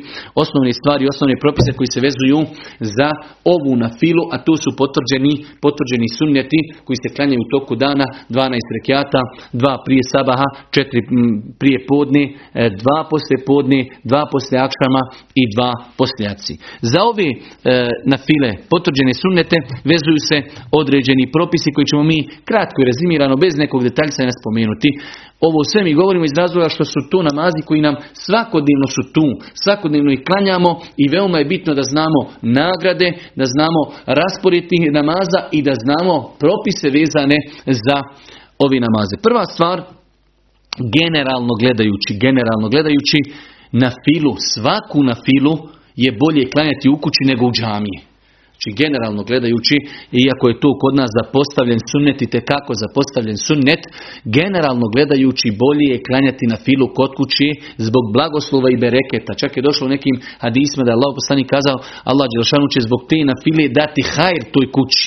[0.42, 2.38] osnovne stvari, osnovne propise koji se vezuju
[2.96, 3.10] za
[3.54, 5.32] ovu na filu, a to su potvrđeni,
[5.64, 9.20] potvrđeni sunneti koji se klanjaju u toku dana 12 rekiata,
[9.62, 11.00] dva prije sabaha, četiri
[11.60, 12.34] prije podne, e,
[12.82, 15.02] dva poslije podne, dva poslije akšama
[15.40, 16.54] i dva posljaci.
[16.92, 17.36] Za ove e,
[18.12, 19.56] na file potvrđene sunnete
[20.06, 20.38] vezuju se
[20.80, 24.90] određeni propisi koji ćemo mi kratko i rezimirano bez nekog detalja ne spomenuti.
[25.48, 29.26] Ovo sve mi govorimo iz razloga što su to namazi koji nam svakodnevno su tu,
[29.62, 30.70] svakodnevno ih klanjamo
[31.02, 32.20] i veoma je bitno da znamo
[32.60, 33.08] nagrade,
[33.40, 33.80] da znamo
[34.20, 34.64] raspored
[34.98, 37.38] namaza i da znamo propise vezane
[37.86, 37.98] za
[38.64, 39.14] ovi namaze.
[39.26, 39.78] Prva stvar,
[40.96, 43.18] generalno gledajući, generalno gledajući,
[43.82, 45.54] na filu, svaku na filu
[45.96, 47.98] je bolje klanjati u kući nego u džamiji.
[48.56, 49.76] Znači generalno gledajući,
[50.24, 53.82] iako je to kod nas zapostavljen sunnet i tekako zapostavljen sunnet,
[54.38, 57.48] generalno gledajući bolje je klanjati na filu kod kući
[57.86, 59.32] zbog blagoslova i bereketa.
[59.40, 61.78] Čak je došlo nekim hadisma da je Allah poslanik kazao
[62.10, 65.04] Allah Đelšanu će zbog te na file dati hajr toj kući.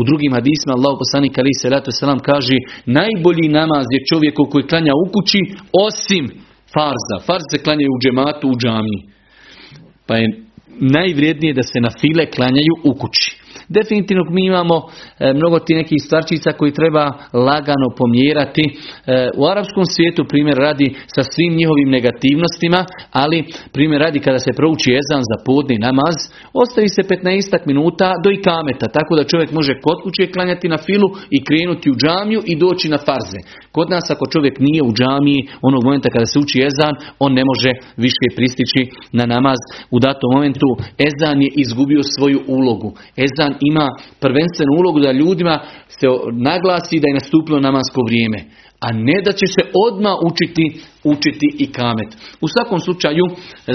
[0.00, 2.56] U drugim hadisma Allah poslanik ali se ratu selam kaže
[2.98, 5.40] najbolji namaz je čovjeku koji klanja u kući
[5.86, 6.24] osim
[6.74, 7.16] farza.
[7.26, 8.98] Farz se klanja u džematu u džami.
[10.06, 10.47] Pa je
[10.80, 13.48] najvrijednije da se na file klanjaju u kući.
[13.68, 18.64] Definitivno mi imamo e, mnogo ti nekih stvarčica koji treba lagano pomjerati.
[18.66, 18.74] E,
[19.40, 22.80] u arapskom svijetu primjer radi sa svim njihovim negativnostima,
[23.12, 26.16] ali primjer radi kada se prouči ezan za podni namaz,
[26.62, 31.08] ostavi se 15 minuta do ikameta, tako da čovjek može kod kuće klanjati na filu
[31.36, 33.40] i krenuti u džamiju i doći na farze.
[33.78, 37.44] Kod nas ako čovjek nije u džamiji, onog momenta kada se uči ezan, on ne
[37.50, 37.70] može
[38.04, 38.80] više pristići
[39.18, 39.60] na namaz.
[39.94, 40.68] U datom momentu
[41.08, 42.90] ezan je izgubio svoju ulogu.
[43.26, 43.86] Ezan ima
[44.24, 45.54] prvenstvenu ulogu da ljudima
[45.98, 46.06] se
[46.48, 48.38] naglasi da je nastupilo namasko vrijeme.
[48.86, 50.64] A ne da će se odmah učiti,
[51.12, 52.10] učiti i kamet.
[52.44, 53.24] U svakom slučaju,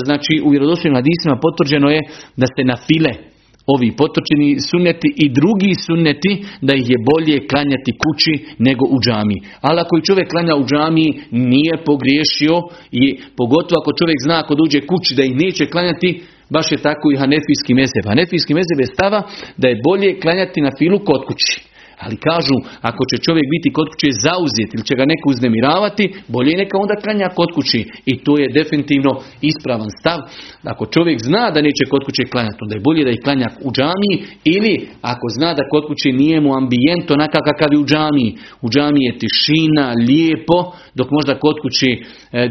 [0.05, 2.01] znači u vjerodostojnim hadisima potvrđeno je
[2.41, 3.32] da se na file
[3.73, 8.33] ovi potočeni sunneti i drugi sunneti da ih je bolje klanjati kući
[8.67, 9.37] nego u džami.
[9.61, 12.55] Ali ako i čovjek klanja u džami nije pogriješio
[12.91, 13.03] i
[13.39, 16.09] pogotovo ako čovjek zna ako dođe kući da ih neće klanjati
[16.49, 18.05] baš je tako i hanefijski mezeb.
[18.07, 19.19] Hanefijski mezeb je stava
[19.57, 21.72] da je bolje klanjati na filu kod kući.
[21.99, 22.55] Ali kažu,
[22.89, 26.95] ako će čovjek biti kod kuće zauzeti ili će ga neko uznemiravati, bolje neka onda
[27.03, 27.81] klanja kod kući.
[28.11, 29.11] I to je definitivno
[29.51, 30.19] ispravan stav.
[30.63, 33.69] Ako čovjek zna da neće kod kuće klanjati, onda je bolje da ih klanja u
[33.77, 34.17] džamiji
[34.55, 38.31] ili ako zna da kod kuće nije mu ambijent onakav kakav je u džamiji.
[38.65, 40.57] U džamiji je tišina, lijepo,
[40.97, 42.03] dok možda kod kući e,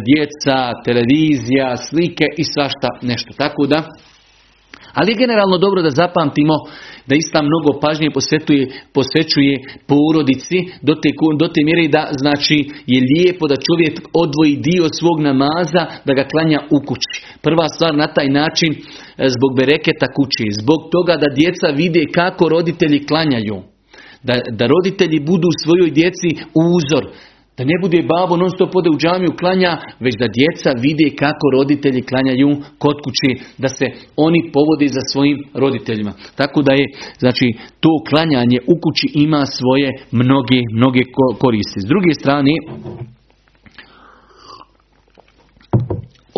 [0.09, 3.31] djeca, televizija, slike i svašta nešto.
[3.43, 3.79] Tako da,
[4.93, 6.55] ali je generalno dobro da zapamtimo
[7.09, 8.63] da Islam mnogo pažnje posvetuje,
[8.97, 9.55] posvećuje
[9.91, 12.59] porodici do te, do te mjere da znači
[12.93, 17.15] je lijepo da čovjek odvoji dio svog namaza da ga klanja u kući.
[17.47, 18.79] Prva stvar na taj način e,
[19.35, 23.59] zbog bereketa kući, zbog toga da djeca vide kako roditelji klanjaju.
[24.29, 26.31] Da, da roditelji budu u svojoj djeci
[26.75, 27.05] uzor.
[27.57, 31.45] Da ne bude babo non stop ode u džamiju klanja, već da djeca vide kako
[31.53, 33.87] roditelji klanjaju kod kući, da se
[34.17, 36.13] oni povode za svojim roditeljima.
[36.37, 36.87] Tako da je,
[37.19, 37.47] znači,
[37.81, 41.03] to klanjanje u kući ima svoje mnoge, mnoge
[41.39, 41.81] koristi.
[41.81, 42.53] S druge strane,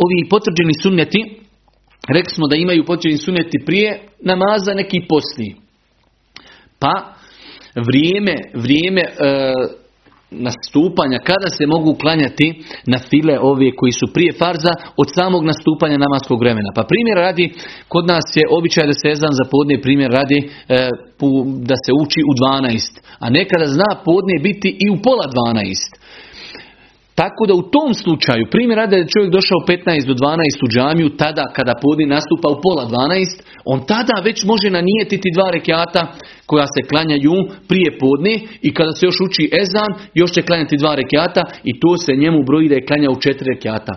[0.03, 1.21] ovi potvrđeni sunneti,
[2.09, 5.55] rekli smo da imaju potvrđeni sunneti prije namaza, neki poslije.
[6.79, 6.95] Pa,
[7.89, 9.84] vrijeme, vrijeme, e,
[10.49, 15.99] nastupanja, kada se mogu klanjati na file ove koji su prije farza od samog nastupanja
[15.99, 16.71] namaskog vremena.
[16.75, 17.53] Pa primjer radi,
[17.89, 20.89] kod nas je običaj da se ezan za podne primjer radi e,
[21.71, 26.04] da se uči u 12, a nekada zna podne biti i u pola 12.
[27.15, 30.69] Tako da u tom slučaju, primjer radi da je čovjek došao 15 do 12 u
[30.75, 36.03] džamiju, tada kada podne nastupa u pola 12, on tada već može nanijetiti dva rekiata
[36.47, 37.35] koja se klanjaju
[37.69, 38.35] prije podne
[38.67, 42.39] i kada se još uči ezan, još će klanjati dva rekiata i to se njemu
[42.49, 43.95] broji da je klanjao četiri rekiata.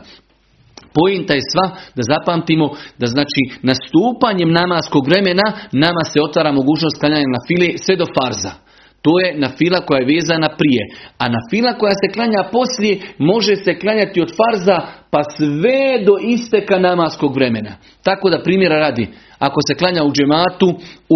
[0.98, 2.66] Pojenta je sva da zapamtimo
[3.00, 8.67] da znači nastupanjem namaskog vremena nama se otvara mogućnost klanjanja na file sve do farza.
[9.08, 10.84] To je na fila koja je vezana prije.
[11.18, 14.78] A na fila koja se klanja poslije može se klanjati od farza
[15.12, 17.74] pa sve do isteka namaskog vremena.
[18.04, 19.08] Tako da primjera radi,
[19.40, 20.68] ako se klanja u džematu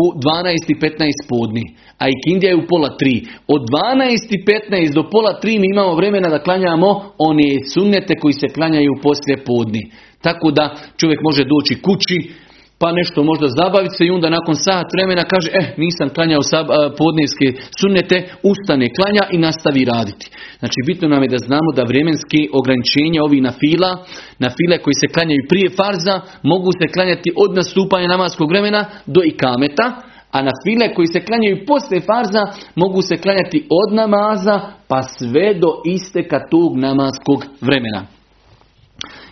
[0.01, 1.65] u 12.15 podni,
[1.97, 6.30] a i kindija je u pola 3, od 12.15 do pola 3 mi imamo vremena
[6.30, 9.91] da klanjamo one sunnete koji se klanjaju poslije podni.
[10.21, 12.17] Tako da čovjek može doći kući,
[12.81, 16.65] pa nešto možda zabaviti se i onda nakon sat vremena kaže, eh, nisam klanjao sab,
[16.99, 17.47] podnevske
[17.79, 18.17] sunnete,
[18.51, 20.25] ustane, klanja i nastavi raditi.
[20.59, 23.91] Znači, bitno nam je da znamo da vremenski ograničenja ovi na fila,
[24.43, 29.21] na file koji se klanjaju prije farza, mogu se klanjati od nastupanja namaskog vremena do
[29.31, 29.87] ikameta,
[30.31, 32.43] a na file koji se klanjaju poslije farza
[32.75, 38.01] mogu se klanjati od namaza pa sve do isteka tog namaskog vremena.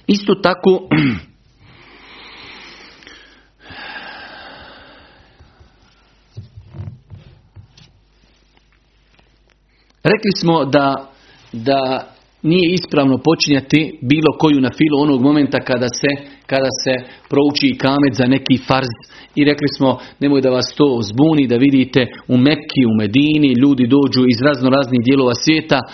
[0.08, 0.72] Isto tako
[10.12, 10.88] Rekli smo da,
[11.54, 11.80] da
[12.44, 13.80] nije ispravno počinjati
[14.12, 16.12] bilo koju na filu onog momenta kada se,
[16.52, 16.94] kada se
[17.32, 18.94] prouči kamet za neki farz.
[19.40, 19.90] I rekli smo,
[20.24, 22.02] nemoj da vas to zbuni, da vidite
[22.34, 25.88] u Mekki, u Medini, ljudi dođu iz razno raznih dijelova svijeta, e,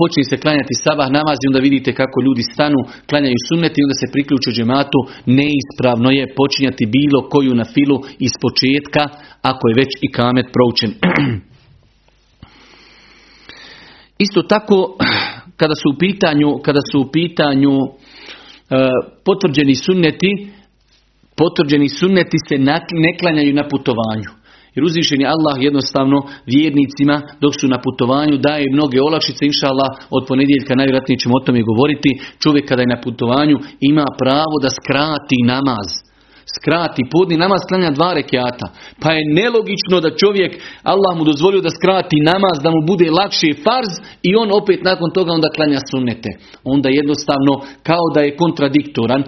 [0.00, 2.80] počne se klanjati sabah namaz i onda vidite kako ljudi stanu,
[3.10, 5.00] klanjaju sunnet i onda se priključu džematu.
[5.38, 9.02] Neispravno je počinjati bilo koju na filu iz početka,
[9.50, 10.90] ako je već i kamet proučen.
[14.24, 14.96] Isto tako,
[15.60, 17.86] kada su u pitanju, kada su u pitanju e,
[19.24, 20.30] potvrđeni sunneti,
[21.36, 22.56] potvrđeni sunneti se
[23.04, 24.30] ne klanjaju na putovanju.
[24.74, 29.90] Jer uzvišen je Allah jednostavno vjernicima dok su na putovanju daje mnoge olakšice, inša Allah,
[30.16, 32.10] od ponedjeljka najvjerojatnije ćemo o tome govoriti.
[32.42, 35.88] Čovjek kada je na putovanju ima pravo da skrati namaz
[36.56, 38.66] skrati podni namaz klanja dva rekiata.
[39.02, 40.52] Pa je nelogično da čovjek,
[40.92, 43.92] Allah mu dozvolio da skrati namaz, da mu bude lakši farz
[44.28, 46.30] i on opet nakon toga onda klanja sunnete.
[46.64, 47.52] Onda jednostavno
[47.88, 49.22] kao da je kontradiktoran.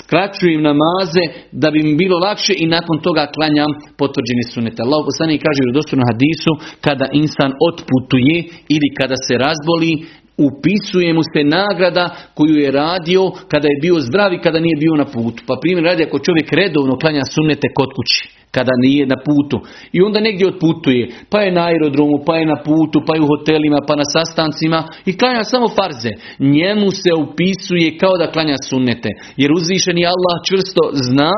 [0.00, 1.24] Skraćujem namaze
[1.62, 4.78] da bi mi bilo lakše i nakon toga klanjam potvrđeni sunete.
[4.82, 6.52] Allah poslanik kaže u dostojnom hadisu
[6.86, 8.36] kada insan otputuje
[8.74, 9.92] ili kada se razboli,
[10.38, 14.94] upisuje mu se nagrada koju je radio kada je bio zdrav i kada nije bio
[14.96, 15.42] na putu.
[15.46, 19.56] Pa primjer radi ako čovjek redovno klanja sunnete kod kući, kada nije na putu.
[19.92, 23.30] I onda negdje otputuje, pa je na aerodromu, pa je na putu, pa je u
[23.32, 26.12] hotelima, pa na sastancima i klanja samo farze.
[26.38, 29.10] Njemu se upisuje kao da klanja sunnete.
[29.40, 31.32] Jer uzvišeni Allah čvrsto zna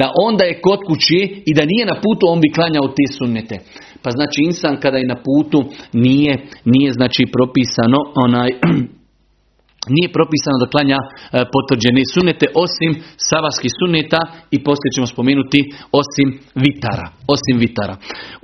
[0.00, 3.56] da onda je kod kući i da nije na putu on bi klanjao te sunnete.
[4.02, 5.60] Pa znači insan kada je na putu
[5.92, 6.34] nije,
[6.64, 8.50] nije znači propisano onaj
[9.96, 11.06] nije propisano da klanja e,
[11.54, 12.90] potvrđene sunete osim
[13.28, 14.20] savarskih suneta
[14.54, 15.60] i poslije ćemo spomenuti
[16.00, 16.28] osim
[16.64, 17.06] vitara.
[17.34, 17.94] Osim vitara.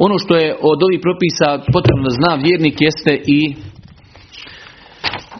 [0.06, 3.40] Ono što je od ovih propisa potrebno da zna vjernik jeste i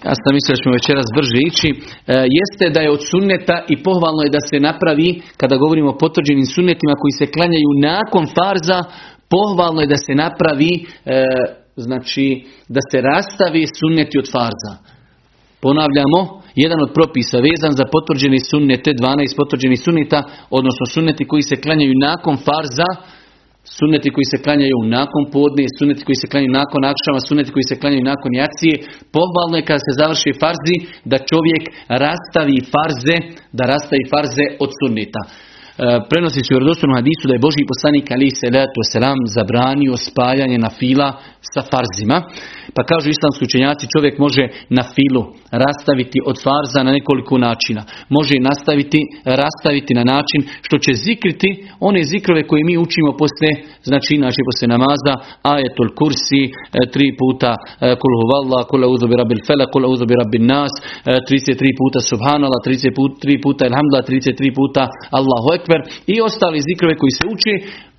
[0.09, 1.79] ja sam mislio da ćemo večeras brže ići, e,
[2.39, 5.09] jeste da je od sunneta i pohvalno je da se napravi,
[5.41, 8.79] kada govorimo o potvrđenim sunnetima koji se klanjaju nakon farza,
[9.35, 10.85] pohvalno je da se napravi, e,
[11.87, 12.27] znači
[12.75, 14.73] da se rastavi sunneti od farza.
[15.65, 16.21] Ponavljamo,
[16.65, 20.21] jedan od propisa vezan za potvrđeni sunnete, 12 potvrđenih sunneta,
[20.59, 22.91] odnosno sunneti koji se klanjaju nakon farza,
[23.79, 27.81] sunneti koji se klanjaju nakon podne, sunneti koji se klanjaju nakon akšama, sunneti koji se
[27.81, 28.75] klanjaju nakon jacije.
[29.17, 30.77] Pohvalno je kada se završi farzi
[31.11, 31.63] da čovjek
[32.05, 33.17] rastavi farze,
[33.59, 35.23] da rastavi farze od sunneta.
[35.79, 38.49] E, prenosi se u vjerodostojnom hadisu da je Boži poslanik ali se
[38.93, 41.09] selam zabranio spaljanje na fila
[41.53, 42.19] sa farzima.
[42.75, 44.45] Pa kažu islamski učenjaci čovjek može
[44.79, 45.23] na filu
[45.65, 47.83] rastaviti od farza na nekoliko načina.
[48.17, 49.01] Može nastaviti,
[49.43, 51.51] rastaviti na način što će zikriti
[51.89, 53.53] one zikrove koje mi učimo poslije,
[53.89, 55.15] znači inače poslije namaza,
[55.55, 56.53] ajetul kursi, e,
[56.95, 57.61] tri puta e,
[58.01, 60.73] kul huvalla, kul auzu bi rabbil fela, kul auzu bi rabbin nas,
[61.05, 64.83] 33 puta subhanallah, 33 puta alhamdulillah, 33 puta
[65.19, 67.53] Allahu ekber i ostali zikrove koji se uči,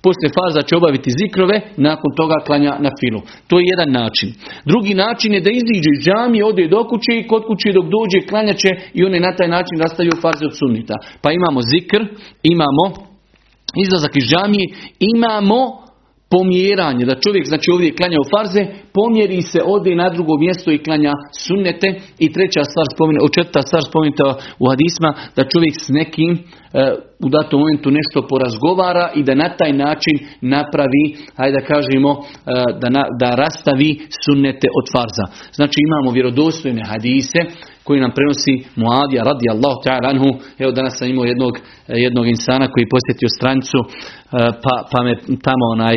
[0.04, 3.20] poslije farza će obaviti zikrove, nakon toga klanja na filu.
[3.48, 4.28] To je jedan način.
[4.70, 8.26] Drugi način je da iziđe iz džamije, ode do kuće i kod kuće dok dođe
[8.28, 10.94] klanjaće i on je na taj način rastavio farze od sunnita.
[11.22, 12.00] Pa imamo zikr,
[12.54, 12.84] imamo
[13.84, 14.66] izlazak iz džamije,
[15.14, 15.85] imamo
[16.30, 18.62] pomjeranje, da čovjek znači ovdje klanja u farze,
[18.96, 21.12] pomjeri se, ode na drugo mjesto i klanja
[21.44, 21.88] sunnete
[22.24, 24.24] i treća stvar spomenu, četvrta stvar spomenuta
[24.62, 26.38] u hadisma, da čovjek s nekim e,
[27.26, 30.16] u datom momentu nešto porazgovara i da na taj način
[30.54, 31.04] napravi,
[31.36, 32.22] hajde da kažemo, e,
[32.82, 32.88] da,
[33.20, 33.90] da rastavi
[34.24, 35.24] sunnete od farza.
[35.58, 37.40] Znači imamo vjerodostojne hadise
[37.86, 40.28] koji nam prenosi Muadija radi Allahu ta'ala anhu.
[40.58, 41.52] Evo danas sam imao jednog,
[41.88, 43.86] jednog insana koji posjetio stranicu e,
[44.62, 45.12] pa, pa me
[45.46, 45.96] tamo onaj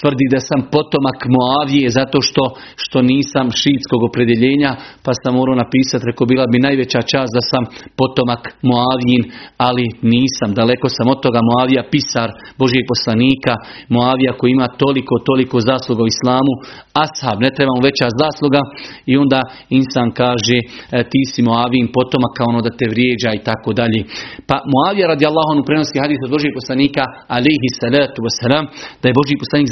[0.00, 2.44] tvrdi da sam potomak Moavije zato što,
[2.82, 4.70] što nisam šiitskog opredjeljenja,
[5.04, 7.62] pa sam morao napisati, rekao bila bi najveća čast da sam
[8.00, 9.22] potomak Moavijin,
[9.66, 9.84] ali
[10.14, 11.40] nisam, daleko sam od toga.
[11.50, 12.28] Moavija, pisar
[12.60, 13.52] Božijeg poslanika,
[13.96, 16.52] Moavija koji ima toliko, toliko zasluga u islamu,
[17.04, 18.60] ashab, ne treba mu veća zasluga.
[19.10, 19.40] I onda
[19.80, 20.66] insan kaže e,
[21.10, 24.00] ti si Moavijin potomak kao ono da te vrijeđa i tako dalje.
[24.48, 27.02] Pa Moavija radi Allahom prenosi hadis od Božijeg poslanika,
[27.36, 28.64] alihi salatu wasalam,
[29.00, 29.68] da je Božji poslanik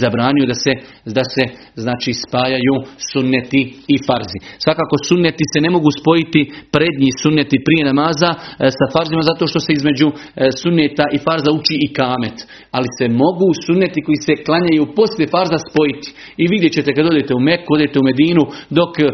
[0.51, 0.73] da se,
[1.17, 1.45] da se
[1.85, 2.75] znači spajaju
[3.13, 3.61] sunneti
[3.95, 4.39] i farzi.
[4.65, 6.41] Svakako sunneti se ne mogu spojiti
[6.77, 8.41] prednji sunneti prije namaza e,
[8.79, 10.17] sa farzima zato što se između e,
[10.63, 12.37] sunneta i farza uči i kamet.
[12.77, 16.09] Ali se mogu sunneti koji se klanjaju poslije farza spojiti.
[16.43, 18.43] I vidjet ćete kad odete u Meku, odete u Medinu,
[18.79, 19.07] dok e,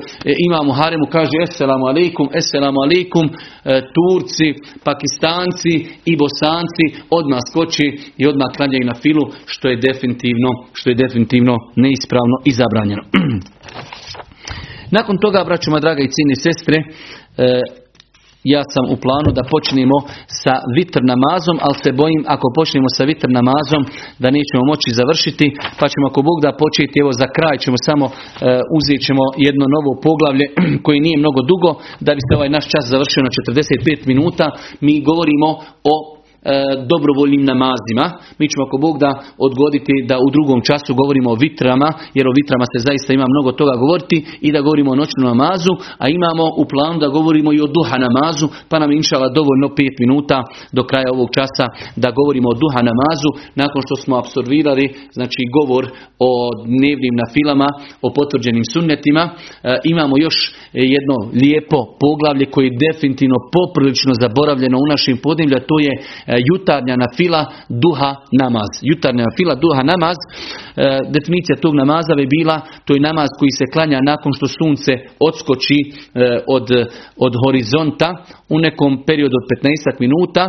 [0.48, 3.24] imamo haremu kaže Esselamu alaikum, Esselamu alaikum,
[3.96, 4.48] Turci,
[4.88, 5.74] Pakistanci
[6.10, 6.86] i Bosanci
[7.18, 7.86] odmah skoči
[8.20, 13.02] i odmah klanjaju na filu što je definitivno, što definitivno neispravno i zabranjeno.
[14.96, 17.62] Nakon toga, braćuma draga i cijene sestre, e,
[18.54, 19.96] ja sam u planu da počnemo
[20.42, 23.82] sa vitr namazom, ali se bojim ako počnemo sa vitr namazom
[24.22, 25.46] da nećemo moći završiti,
[25.78, 28.12] pa ćemo ako Bog da početi, evo za kraj ćemo samo e,
[28.78, 30.46] uzet ćemo jedno novo poglavlje
[30.84, 31.70] koje nije mnogo dugo,
[32.06, 34.46] da bi se ovaj naš čas završio na 45 minuta.
[34.86, 35.48] Mi govorimo
[35.92, 35.94] o
[36.92, 38.04] dobrovoljnim namazima.
[38.38, 39.10] Mi ćemo ako Bog da
[39.46, 43.50] odgoditi da u drugom času govorimo o vitrama, jer o vitrama se zaista ima mnogo
[43.60, 44.16] toga govoriti
[44.46, 45.72] i da govorimo o noćnom namazu,
[46.02, 49.94] a imamo u planu da govorimo i o duha namazu, pa nam inšala dovoljno pet
[50.02, 50.38] minuta
[50.76, 51.66] do kraja ovog časa
[52.02, 53.30] da govorimo o duha namazu,
[53.62, 54.84] nakon što smo absorbirali
[55.18, 55.84] znači govor
[56.28, 56.30] o
[56.66, 57.68] dnevnim nafilama,
[58.06, 59.22] o potvrđenim sunnetima.
[59.30, 59.34] E,
[59.92, 60.36] imamo još
[60.94, 65.92] jedno lijepo poglavlje koje je definitivno poprilično zaboravljeno u našim podnevlju, to je
[66.31, 68.10] E, jutarnja na fila duha
[68.42, 68.70] namaz.
[68.82, 73.50] Jutarnja na fila duha namaz, e, definicija tog namaza bi bila, to je namaz koji
[73.58, 74.92] se klanja nakon što sunce
[75.28, 75.90] odskoči e,
[76.46, 76.66] od,
[77.16, 78.08] od horizonta
[78.48, 80.44] u nekom periodu od 15 minuta,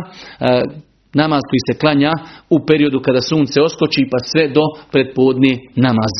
[1.14, 2.12] namaz koji se klanja
[2.50, 6.14] u periodu kada sunce oskoči pa sve do predpodne namaz.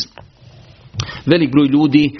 [1.26, 2.10] Velik broj ljudi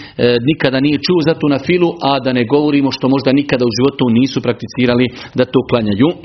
[0.51, 3.75] nikada nije čuo za tu na filu, a da ne govorimo što možda nikada u
[3.79, 6.09] životu nisu prakticirali da to klanjaju.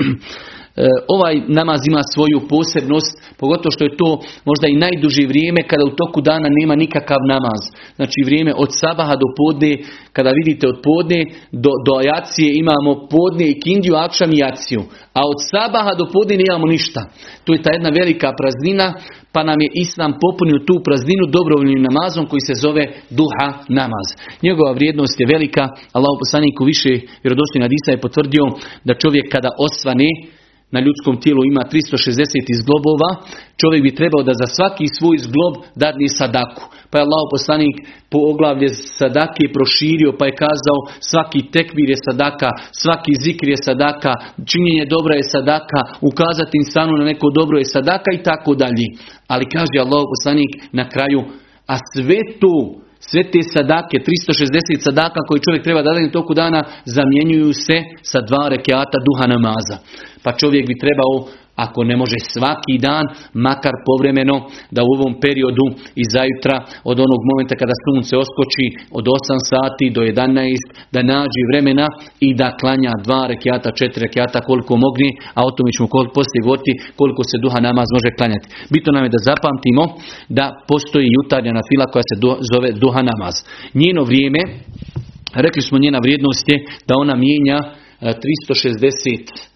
[0.75, 4.09] E, ovaj namaz ima svoju posebnost, pogotovo što je to
[4.45, 7.61] možda i najduže vrijeme kada u toku dana nema nikakav namaz.
[7.95, 9.71] Znači vrijeme od sabaha do podne,
[10.13, 11.19] kada vidite od podne
[11.51, 14.81] do, do ajacije imamo podne i kindiju, akšam i jaciju.
[15.13, 17.01] A od sabaha do podne nemamo ništa.
[17.43, 18.87] To je ta jedna velika praznina,
[19.33, 22.83] pa nam je Islam popunio tu prazninu dobrovoljnim namazom koji se zove
[23.19, 23.47] duha
[23.79, 24.07] namaz.
[24.45, 25.63] Njegova vrijednost je velika,
[25.97, 26.91] Allah poslaniku više
[27.23, 28.45] vjerodostojnog hadisa je potvrdio
[28.87, 30.09] da čovjek kada osvane,
[30.73, 33.09] na ljudskom tijelu ima 360 izglobova,
[33.61, 36.63] čovjek bi trebao da za svaki svoj izglob dadne sadaku.
[36.89, 37.75] Pa je Allah poslanik
[38.11, 40.79] po oglavlje sadake proširio pa je kazao
[41.11, 42.49] svaki tekbir je sadaka,
[42.81, 44.11] svaki zikr je sadaka,
[44.49, 45.79] činjenje dobra je sadaka,
[46.11, 48.87] ukazati insanu na neko dobro je sadaka i tako dalje.
[49.33, 51.21] Ali kaže Allah poslanik na kraju,
[51.73, 52.55] a sve to
[52.99, 58.21] sve te sadake, 360 sadaka koji čovjek treba da u toku dana, zamjenjuju se sa
[58.21, 59.77] dva rekiata duha namaza.
[60.23, 61.13] Pa čovjek bi trebao
[61.65, 63.05] ako ne može svaki dan,
[63.47, 64.35] makar povremeno,
[64.75, 65.65] da u ovom periodu
[66.01, 66.55] i zajutra,
[66.91, 71.87] od onog momenta kada sunce oskoči od 8 sati do 11, da nađi vremena
[72.27, 75.87] i da klanja dva rekiata, četiri rekiata koliko mogne, a o tome ćemo
[76.17, 78.47] poslije govoriti koliko se duha namaz može klanjati.
[78.73, 79.83] Bitno nam je da zapamtimo
[80.37, 82.15] da postoji jutarnja na fila koja se
[82.51, 83.35] zove duha namaz.
[83.81, 84.41] Njeno vrijeme,
[85.45, 86.57] rekli smo njena vrijednost je
[86.87, 87.57] da ona mijenja
[88.01, 89.48] 360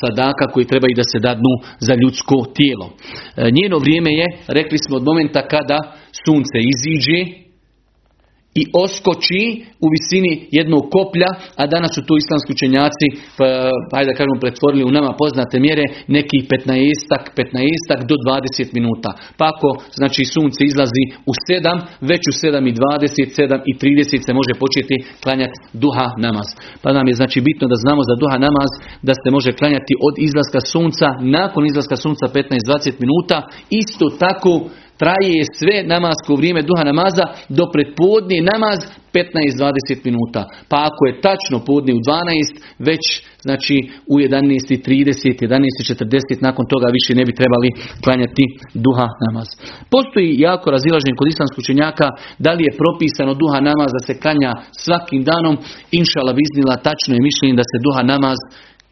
[0.00, 2.86] sadaka koji trebaju da se dadnu za ljudsko tijelo.
[3.36, 5.78] E, njeno vrijeme je, rekli smo od momenta kada
[6.24, 7.45] sunce iziđe
[8.60, 9.42] i oskoči
[9.84, 11.30] u visini jednog koplja,
[11.60, 13.06] a danas su tu islamski učenjaci,
[13.90, 15.84] pa, da kažemo, pretvorili u nama poznate mjere,
[16.16, 19.10] nekih 15 15 do 20 minuta.
[19.38, 21.80] Pa ako, znači, sunce izlazi u 7,
[22.10, 26.48] već u 7 i 20, 7 i 30 se može početi klanjati duha namaz.
[26.82, 28.70] Pa nam je znači bitno da znamo za duha namaz
[29.08, 31.06] da se može klanjati od izlaska sunca,
[31.38, 33.36] nakon izlaska sunca 15-20 minuta,
[33.82, 34.52] isto tako
[35.02, 37.24] traje sve namasko vrijeme duha namaza
[37.58, 38.78] do predpodni namaz
[39.14, 40.40] 15-20 minuta.
[40.70, 42.08] Pa ako je tačno podne u 12,
[42.88, 43.04] već
[43.46, 43.76] znači
[44.12, 47.68] u 11.30, 11.40, nakon toga više ne bi trebali
[48.04, 48.44] klanjati
[48.86, 49.48] duha namaz.
[49.94, 52.06] Postoji jako razilažen kod islamskog učenjaka
[52.44, 54.52] da li je propisano duha namaz da se klanja
[54.84, 55.54] svakim danom.
[56.00, 58.38] Inšala biznila tačno je mišljenje da se duha namaz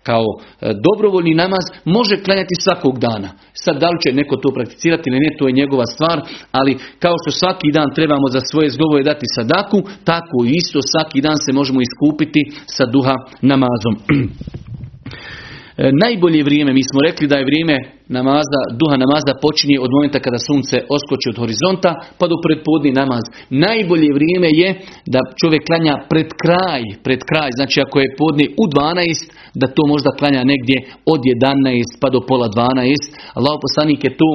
[0.08, 3.28] kao e, dobrovoljni namaz može klanjati svakog dana.
[3.64, 6.20] Sad da li će neko to prakticirati ili ne, to je njegova stvar,
[6.52, 11.36] ali kao što svaki dan trebamo za svoje zgovore dati sadaku, tako isto svaki dan
[11.44, 13.94] se možemo iskupiti sa duha namazom.
[15.76, 17.76] E, najbolje vrijeme, mi smo rekli da je vrijeme
[18.08, 23.24] namaza, duha namaza počinje od momenta kada sunce oskoči od horizonta pa do predpodni namaz.
[23.66, 24.68] Najbolje vrijeme je
[25.14, 29.82] da čovjek klanja pred kraj, pred kraj, znači ako je podni u 12, da to
[29.92, 30.76] možda klanja negdje
[31.12, 33.02] od 11 pa do pola 12.
[33.38, 34.30] Allah poslanik je to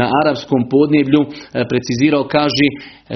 [0.00, 1.28] na arapskom podneblju e,
[1.70, 2.66] precizirao, kaže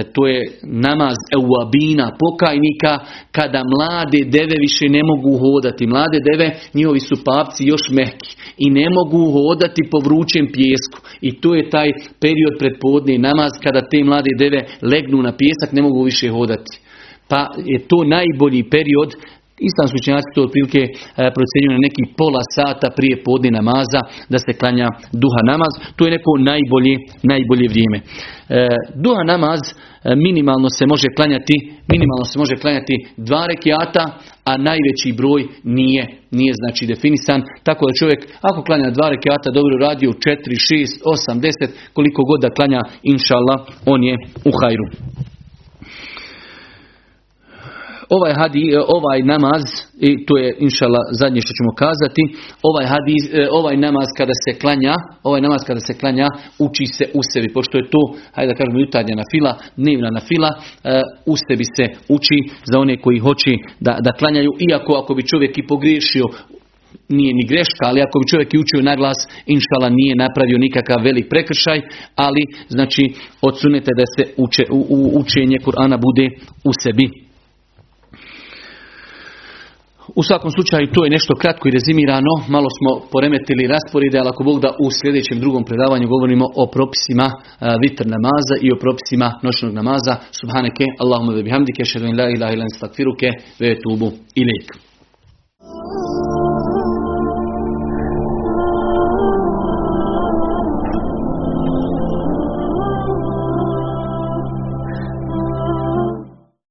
[0.05, 2.99] to je namaz euabina, pokajnika,
[3.33, 5.87] kada mlade deve više ne mogu hodati.
[5.87, 10.99] Mlade deve, njihovi su papci još mehki i ne mogu hodati po vrućem pjesku.
[11.21, 11.89] I to je taj
[12.21, 16.79] period predpodne namaz kada te mlade deve legnu na pjesak, ne mogu više hodati.
[17.29, 19.11] Pa je to najbolji period
[19.69, 20.93] Islamski učenjaci to otprilike e,
[21.37, 24.01] procjenjuju na nekih pola sata prije podne namaza
[24.33, 24.89] da se klanja
[25.23, 25.73] duha namaz.
[25.97, 26.95] To je neko najbolje,
[27.33, 27.99] najbolje vrijeme.
[28.01, 28.05] E,
[29.05, 29.75] duha namaz e,
[30.27, 31.57] minimalno se može klanjati,
[31.93, 32.95] minimalno se može klanjati
[33.29, 34.05] dva rekiata,
[34.51, 35.43] a najveći broj
[35.79, 36.03] nije,
[36.39, 37.41] nije znači definisan.
[37.69, 40.17] Tako da čovjek ako klanja dva rekiata dobro radi u 4,
[40.71, 40.87] 6,
[41.33, 42.81] 8, 10, koliko god da klanja,
[43.13, 43.59] inšallah,
[43.93, 44.15] on je
[44.49, 44.87] u hajru.
[48.09, 49.65] Ovaj, hadi, e, ovaj namaz,
[50.09, 52.23] i to je inšala zadnje što ćemo kazati,
[52.69, 56.29] ovaj, hadis, e, ovaj namaz kada se klanja, ovaj namaz kada se klanja,
[56.67, 58.03] uči se u sebi, pošto je to,
[58.35, 60.59] hajde da kažemo, jutarnja na fila, dnevna na fila, e,
[61.33, 61.85] u sebi se
[62.17, 62.39] uči
[62.71, 66.27] za one koji hoće da, da klanjaju, iako ako bi čovjek i pogriješio
[67.09, 70.99] nije ni greška, ali ako bi čovjek i učio na glas, inšala nije napravio nikakav
[71.03, 71.81] velik prekršaj,
[72.15, 73.05] ali znači
[73.43, 76.27] odsunete da se uče, u, u, učenje Kur'ana bude
[76.69, 77.26] u sebi.
[80.21, 84.45] U svakom slučaju to je nešto kratko i rezimirano, malo smo poremetili rasporede, ali ako
[84.45, 87.27] Bog da u sljedećem drugom predavanju govorimo o propisima
[87.83, 90.15] vitr namaza i o propisima noćnog namaza.
[90.41, 91.83] Subhaneke, Allahumma ve bihamdike,
[92.19, 92.53] la ilaha
[93.61, 93.71] ve